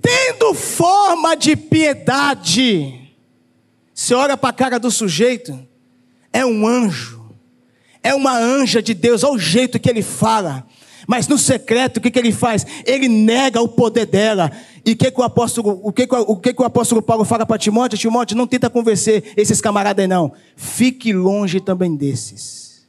Tendo 0.02 0.52
forma 0.52 1.34
de 1.34 1.56
piedade, 1.56 3.14
você 3.94 4.12
olha 4.14 4.36
para 4.36 4.50
a 4.50 4.52
cara 4.52 4.78
do 4.78 4.90
sujeito, 4.90 5.58
é 6.30 6.44
um 6.44 6.66
anjo, 6.66 7.34
é 8.02 8.14
uma 8.14 8.36
anja 8.36 8.82
de 8.82 8.92
Deus, 8.92 9.24
olha 9.24 9.34
o 9.34 9.38
jeito 9.38 9.80
que 9.80 9.88
ele 9.88 10.02
fala, 10.02 10.66
mas 11.06 11.26
no 11.26 11.38
secreto, 11.38 11.96
o 11.96 12.00
que, 12.00 12.10
que 12.10 12.18
ele 12.18 12.32
faz? 12.32 12.66
Ele 12.84 13.08
nega 13.08 13.60
o 13.60 13.66
poder 13.66 14.06
dela. 14.06 14.52
E 14.84 14.94
que 14.94 15.10
que 15.10 15.20
o 15.20 15.22
apóstolo, 15.22 15.80
o 15.82 15.92
que, 15.92 16.06
que, 16.06 16.14
o, 16.14 16.36
que, 16.36 16.54
que 16.54 16.62
o 16.62 16.64
apóstolo 16.64 17.02
Paulo 17.02 17.24
fala 17.24 17.44
para 17.44 17.58
Timóteo? 17.58 17.98
Timóteo, 17.98 18.36
não 18.36 18.46
tenta 18.46 18.70
convencer 18.70 19.32
esses 19.36 19.60
camaradas 19.60 20.02
aí, 20.02 20.08
não. 20.08 20.32
Fique 20.56 21.12
longe 21.12 21.60
também 21.60 21.96
desses. 21.96 22.86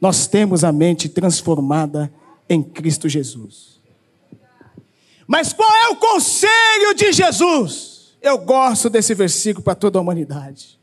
Nós 0.00 0.26
temos 0.26 0.64
a 0.64 0.72
mente 0.72 1.08
transformada 1.08 2.12
em 2.48 2.62
Cristo 2.62 3.08
Jesus. 3.08 3.80
Mas 5.26 5.52
qual 5.52 5.70
é 5.70 5.88
o 5.90 5.96
conselho 5.96 6.94
de 6.96 7.12
Jesus? 7.12 8.16
Eu 8.20 8.38
gosto 8.38 8.90
desse 8.90 9.14
versículo 9.14 9.62
para 9.62 9.74
toda 9.74 9.98
a 9.98 10.02
humanidade. 10.02 10.79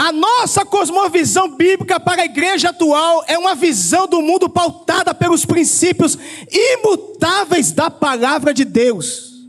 A 0.00 0.12
nossa 0.12 0.64
cosmovisão 0.64 1.56
bíblica 1.56 1.98
para 1.98 2.22
a 2.22 2.24
igreja 2.24 2.68
atual 2.68 3.24
é 3.26 3.36
uma 3.36 3.56
visão 3.56 4.06
do 4.06 4.22
mundo 4.22 4.48
pautada 4.48 5.12
pelos 5.12 5.44
princípios 5.44 6.16
imutáveis 6.48 7.72
da 7.72 7.90
palavra 7.90 8.54
de 8.54 8.64
Deus, 8.64 9.44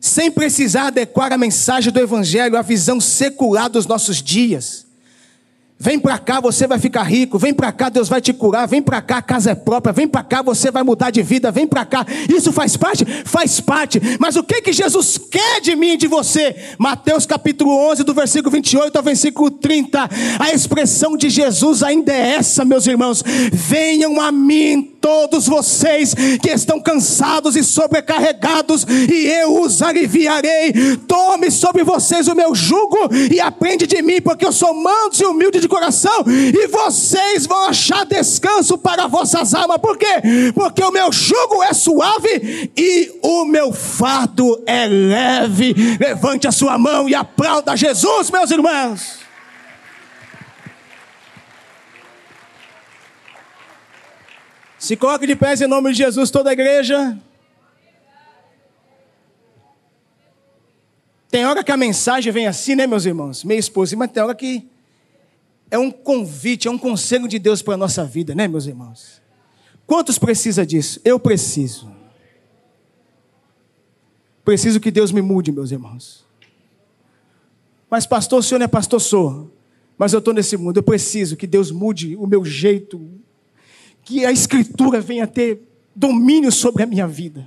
sem 0.00 0.32
precisar 0.32 0.88
adequar 0.88 1.32
a 1.32 1.38
mensagem 1.38 1.92
do 1.92 2.00
Evangelho 2.00 2.58
à 2.58 2.62
visão 2.62 3.00
secular 3.00 3.70
dos 3.70 3.86
nossos 3.86 4.20
dias. 4.20 4.89
Vem 5.82 5.98
para 5.98 6.18
cá, 6.18 6.40
você 6.40 6.66
vai 6.66 6.78
ficar 6.78 7.04
rico. 7.04 7.38
Vem 7.38 7.54
para 7.54 7.72
cá, 7.72 7.88
Deus 7.88 8.06
vai 8.06 8.20
te 8.20 8.34
curar. 8.34 8.68
Vem 8.68 8.82
para 8.82 9.00
cá, 9.00 9.16
a 9.16 9.22
casa 9.22 9.52
é 9.52 9.54
própria. 9.54 9.94
Vem 9.94 10.06
para 10.06 10.22
cá, 10.22 10.42
você 10.42 10.70
vai 10.70 10.82
mudar 10.82 11.10
de 11.10 11.22
vida. 11.22 11.50
Vem 11.50 11.66
para 11.66 11.86
cá. 11.86 12.04
Isso 12.28 12.52
faz 12.52 12.76
parte? 12.76 13.06
Faz 13.24 13.60
parte. 13.60 13.98
Mas 14.20 14.36
o 14.36 14.44
que 14.44 14.60
que 14.60 14.74
Jesus 14.74 15.16
quer 15.16 15.62
de 15.62 15.74
mim 15.74 15.92
e 15.92 15.96
de 15.96 16.06
você? 16.06 16.54
Mateus 16.78 17.24
capítulo 17.24 17.74
11, 17.92 18.04
do 18.04 18.12
versículo 18.12 18.50
28 18.50 18.94
ao 18.94 19.02
versículo 19.02 19.50
30. 19.50 20.06
A 20.38 20.52
expressão 20.52 21.16
de 21.16 21.30
Jesus 21.30 21.82
ainda 21.82 22.12
é 22.12 22.34
essa, 22.34 22.62
meus 22.62 22.86
irmãos. 22.86 23.24
Venham 23.50 24.20
a 24.20 24.30
mim 24.30 24.89
todos 25.00 25.46
vocês 25.46 26.14
que 26.42 26.50
estão 26.50 26.80
cansados 26.80 27.56
e 27.56 27.64
sobrecarregados, 27.64 28.84
e 28.84 29.26
eu 29.26 29.60
os 29.62 29.82
aliviarei. 29.82 30.72
Tome 31.08 31.50
sobre 31.50 31.82
vocês 31.82 32.28
o 32.28 32.34
meu 32.34 32.54
jugo 32.54 32.98
e 33.30 33.40
aprende 33.40 33.86
de 33.86 34.02
mim, 34.02 34.20
porque 34.20 34.44
eu 34.44 34.52
sou 34.52 34.74
manso 34.74 35.22
e 35.22 35.26
humilde 35.26 35.60
de 35.60 35.68
coração, 35.68 36.24
e 36.26 36.66
vocês 36.68 37.46
vão 37.46 37.66
achar 37.66 38.04
descanso 38.04 38.76
para 38.78 39.06
vossas 39.06 39.54
almas. 39.54 39.78
Por 39.78 39.96
quê? 39.96 40.52
Porque 40.54 40.82
o 40.82 40.92
meu 40.92 41.10
jugo 41.12 41.62
é 41.62 41.72
suave 41.72 42.70
e 42.76 43.12
o 43.22 43.44
meu 43.44 43.72
fardo 43.72 44.62
é 44.66 44.86
leve. 44.86 45.74
Levante 45.98 46.46
a 46.46 46.52
sua 46.52 46.78
mão 46.78 47.08
e 47.08 47.14
aplauda 47.14 47.76
Jesus, 47.76 48.30
meus 48.30 48.50
irmãos. 48.50 49.19
Se 54.90 54.96
coloque 54.96 55.24
de 55.24 55.36
pés 55.36 55.60
em 55.60 55.68
nome 55.68 55.92
de 55.92 55.98
Jesus, 55.98 56.32
toda 56.32 56.50
a 56.50 56.52
igreja. 56.52 57.16
Tem 61.30 61.46
hora 61.46 61.62
que 61.62 61.70
a 61.70 61.76
mensagem 61.76 62.32
vem 62.32 62.48
assim, 62.48 62.74
né, 62.74 62.88
meus 62.88 63.04
irmãos? 63.04 63.44
Meio 63.44 63.60
esposa, 63.60 63.94
mas 63.96 64.10
tem 64.10 64.20
hora 64.20 64.34
que 64.34 64.68
é 65.70 65.78
um 65.78 65.92
convite, 65.92 66.66
é 66.66 66.70
um 66.72 66.76
conselho 66.76 67.28
de 67.28 67.38
Deus 67.38 67.62
para 67.62 67.74
a 67.74 67.76
nossa 67.76 68.04
vida, 68.04 68.34
né, 68.34 68.48
meus 68.48 68.66
irmãos? 68.66 69.22
Quantos 69.86 70.18
precisa 70.18 70.66
disso? 70.66 71.00
Eu 71.04 71.20
preciso. 71.20 71.88
Preciso 74.44 74.80
que 74.80 74.90
Deus 74.90 75.12
me 75.12 75.22
mude, 75.22 75.52
meus 75.52 75.70
irmãos. 75.70 76.26
Mas, 77.88 78.06
pastor, 78.06 78.40
o 78.40 78.42
senhor 78.42 78.58
não 78.58 78.64
é 78.64 78.68
pastor, 78.68 79.00
sou. 79.00 79.52
Mas 79.96 80.12
eu 80.12 80.18
estou 80.18 80.34
nesse 80.34 80.56
mundo, 80.56 80.78
eu 80.78 80.82
preciso 80.82 81.36
que 81.36 81.46
Deus 81.46 81.70
mude 81.70 82.16
o 82.16 82.26
meu 82.26 82.44
jeito, 82.44 83.19
que 84.02 84.24
a 84.24 84.32
Escritura 84.32 85.00
venha 85.00 85.26
ter 85.26 85.62
domínio 85.94 86.50
sobre 86.50 86.82
a 86.82 86.86
minha 86.86 87.06
vida. 87.06 87.46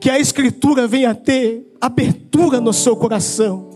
Que 0.00 0.10
a 0.10 0.18
Escritura 0.18 0.86
venha 0.86 1.14
ter 1.14 1.72
abertura 1.80 2.60
no 2.60 2.72
seu 2.72 2.96
coração 2.96 3.72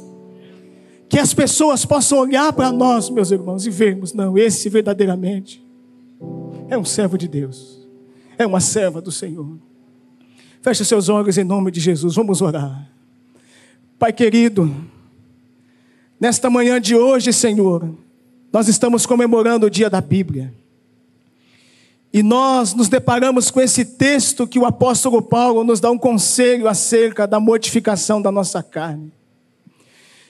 que 1.09 1.19
as 1.19 1.33
pessoas 1.33 1.85
possam 1.85 2.19
olhar 2.19 2.53
para 2.53 2.73
nós, 2.73 3.09
meus 3.11 3.31
irmãos, 3.31 3.67
e 3.67 3.71
vermos, 3.71 4.13
não, 4.13 4.37
esse 4.37 4.69
verdadeiramente 4.69 5.65
é 6.69 6.77
um 6.77 6.85
servo 6.85 7.17
de 7.17 7.29
Deus, 7.29 7.87
é 8.37 8.45
uma 8.45 8.61
serva 8.61 9.01
do 9.01 9.13
Senhor. 9.13 9.57
Feche 10.61 10.85
seus 10.85 11.09
olhos 11.09 11.39
em 11.39 11.45
nome 11.45 11.71
de 11.71 11.79
Jesus. 11.79 12.17
Vamos 12.17 12.43
orar. 12.43 12.91
Pai 13.99 14.13
querido, 14.13 14.75
nesta 16.19 16.51
manhã 16.51 16.81
de 16.81 16.97
hoje, 16.97 17.33
Senhor, 17.33 17.89
nós 18.57 18.69
estamos 18.69 19.05
comemorando 19.05 19.67
o 19.67 19.71
dia 19.71 19.91
da 19.91 20.01
Bíblia. 20.01 20.51
E 22.11 22.23
nós 22.23 22.73
nos 22.73 22.89
deparamos 22.89 23.51
com 23.51 23.61
esse 23.61 23.85
texto 23.85 24.47
que 24.47 24.59
o 24.59 24.65
apóstolo 24.65 25.21
Paulo 25.21 25.63
nos 25.63 25.79
dá 25.79 25.91
um 25.91 25.99
conselho 25.99 26.67
acerca 26.67 27.27
da 27.27 27.39
mortificação 27.39 28.23
da 28.23 28.33
nossa 28.33 28.63
carne. 28.63 29.13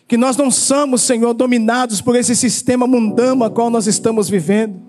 Que 0.09 0.17
nós 0.17 0.37
não 0.37 0.51
somos, 0.51 1.03
Senhor, 1.03 1.35
dominados 1.35 2.01
por 2.01 2.17
esse 2.17 2.35
sistema 2.35 2.85
mundano 2.85 3.45
a 3.45 3.51
qual 3.51 3.71
nós 3.71 3.87
estamos 3.87 4.29
vivendo, 4.29 4.83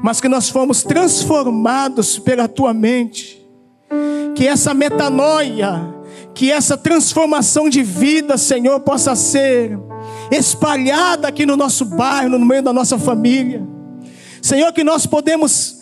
mas 0.00 0.20
que 0.20 0.28
nós 0.28 0.48
fomos 0.48 0.84
transformados 0.84 2.20
pela 2.20 2.46
tua 2.46 2.72
mente. 2.72 3.44
Que 4.36 4.46
essa 4.46 4.72
metanoia, 4.72 5.92
que 6.38 6.52
essa 6.52 6.76
transformação 6.76 7.68
de 7.68 7.82
vida, 7.82 8.38
Senhor, 8.38 8.78
possa 8.78 9.16
ser 9.16 9.76
espalhada 10.30 11.26
aqui 11.26 11.44
no 11.44 11.56
nosso 11.56 11.84
bairro, 11.84 12.38
no 12.38 12.46
meio 12.46 12.62
da 12.62 12.72
nossa 12.72 12.96
família. 12.96 13.60
Senhor, 14.40 14.72
que 14.72 14.84
nós 14.84 15.04
podemos 15.04 15.80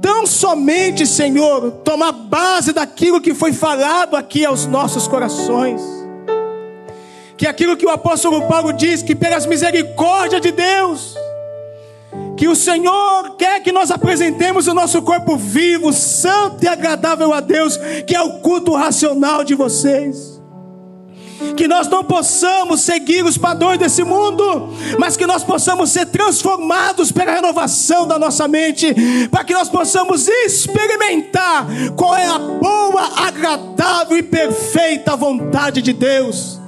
tão 0.00 0.24
somente, 0.24 1.04
Senhor, 1.04 1.72
tomar 1.82 2.12
base 2.12 2.72
daquilo 2.72 3.20
que 3.20 3.34
foi 3.34 3.52
falado 3.52 4.14
aqui 4.14 4.44
aos 4.44 4.64
nossos 4.64 5.08
corações 5.08 5.82
que 7.36 7.46
aquilo 7.46 7.76
que 7.76 7.84
o 7.84 7.90
apóstolo 7.90 8.46
Paulo 8.48 8.72
diz, 8.72 9.02
que 9.02 9.14
pelas 9.14 9.44
misericórdias 9.44 10.40
de 10.40 10.52
Deus, 10.52 11.14
que 12.36 12.48
o 12.48 12.54
Senhor 12.54 13.36
quer 13.36 13.60
que 13.60 13.72
nós 13.72 13.90
apresentemos 13.90 14.66
o 14.66 14.74
nosso 14.74 15.00
corpo 15.02 15.36
vivo, 15.36 15.92
santo 15.92 16.64
e 16.64 16.68
agradável 16.68 17.32
a 17.32 17.40
Deus, 17.40 17.78
que 18.06 18.14
é 18.14 18.20
o 18.20 18.40
culto 18.40 18.74
racional 18.74 19.42
de 19.42 19.54
vocês. 19.54 20.36
Que 21.56 21.68
nós 21.68 21.88
não 21.88 22.02
possamos 22.02 22.80
seguir 22.80 23.24
os 23.24 23.36
padrões 23.36 23.78
desse 23.78 24.02
mundo, 24.02 24.70
mas 24.98 25.16
que 25.16 25.26
nós 25.26 25.44
possamos 25.44 25.90
ser 25.90 26.06
transformados 26.06 27.12
pela 27.12 27.32
renovação 27.32 28.06
da 28.06 28.18
nossa 28.18 28.48
mente, 28.48 28.94
para 29.30 29.44
que 29.44 29.52
nós 29.52 29.68
possamos 29.68 30.28
experimentar 30.28 31.66
qual 31.94 32.16
é 32.16 32.26
a 32.26 32.38
boa, 32.38 33.26
agradável 33.26 34.16
e 34.16 34.22
perfeita 34.22 35.16
vontade 35.16 35.82
de 35.82 35.92
Deus. 35.92 36.65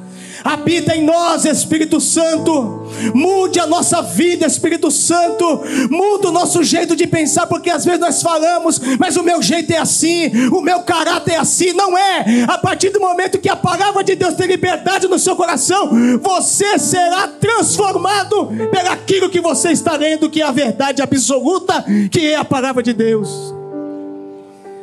Habita 0.48 0.96
em 0.96 1.04
nós, 1.04 1.44
Espírito 1.44 2.00
Santo. 2.00 2.86
Mude 3.12 3.60
a 3.60 3.66
nossa 3.66 4.00
vida, 4.00 4.46
Espírito 4.46 4.90
Santo. 4.90 5.60
Muda 5.90 6.28
o 6.28 6.32
nosso 6.32 6.64
jeito 6.64 6.96
de 6.96 7.06
pensar, 7.06 7.46
porque 7.46 7.68
às 7.68 7.84
vezes 7.84 8.00
nós 8.00 8.22
falamos, 8.22 8.80
mas 8.98 9.18
o 9.18 9.22
meu 9.22 9.42
jeito 9.42 9.70
é 9.74 9.76
assim, 9.76 10.48
o 10.50 10.62
meu 10.62 10.80
caráter 10.80 11.32
é 11.32 11.36
assim. 11.36 11.74
Não 11.74 11.98
é. 11.98 12.44
A 12.48 12.56
partir 12.56 12.88
do 12.88 12.98
momento 12.98 13.38
que 13.38 13.50
a 13.50 13.56
palavra 13.56 14.02
de 14.02 14.16
Deus 14.16 14.32
tem 14.32 14.46
liberdade 14.46 15.06
no 15.06 15.18
seu 15.18 15.36
coração, 15.36 15.90
você 16.22 16.78
será 16.78 17.28
transformado 17.28 18.46
pelaquilo 18.70 19.28
que 19.28 19.42
você 19.42 19.70
está 19.72 19.96
lendo, 19.98 20.30
que 20.30 20.40
é 20.40 20.46
a 20.46 20.50
verdade 20.50 21.02
absoluta, 21.02 21.84
que 22.10 22.26
é 22.26 22.36
a 22.36 22.44
palavra 22.44 22.82
de 22.82 22.94
Deus. 22.94 23.28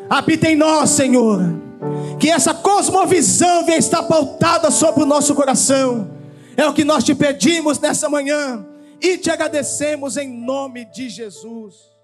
Habita 0.08 0.48
em 0.48 0.56
nós, 0.56 0.92
Senhor 0.92 1.65
que 2.20 2.30
essa 2.30 2.54
cosmovisão 2.54 3.66
venha 3.66 3.78
estar 3.78 4.04
pautada 4.04 4.72
sobre 4.72 5.04
o 5.04 5.06
nosso 5.06 5.34
coração. 5.36 6.12
É 6.58 6.66
o 6.66 6.74
que 6.74 6.84
nós 6.84 7.04
te 7.04 7.14
pedimos 7.14 7.80
nessa 7.80 8.10
manhã 8.10 8.66
e 9.02 9.18
te 9.18 9.30
agradecemos 9.30 10.18
em 10.18 10.30
nome 10.30 10.86
de 10.86 11.10
Jesus. 11.10 11.95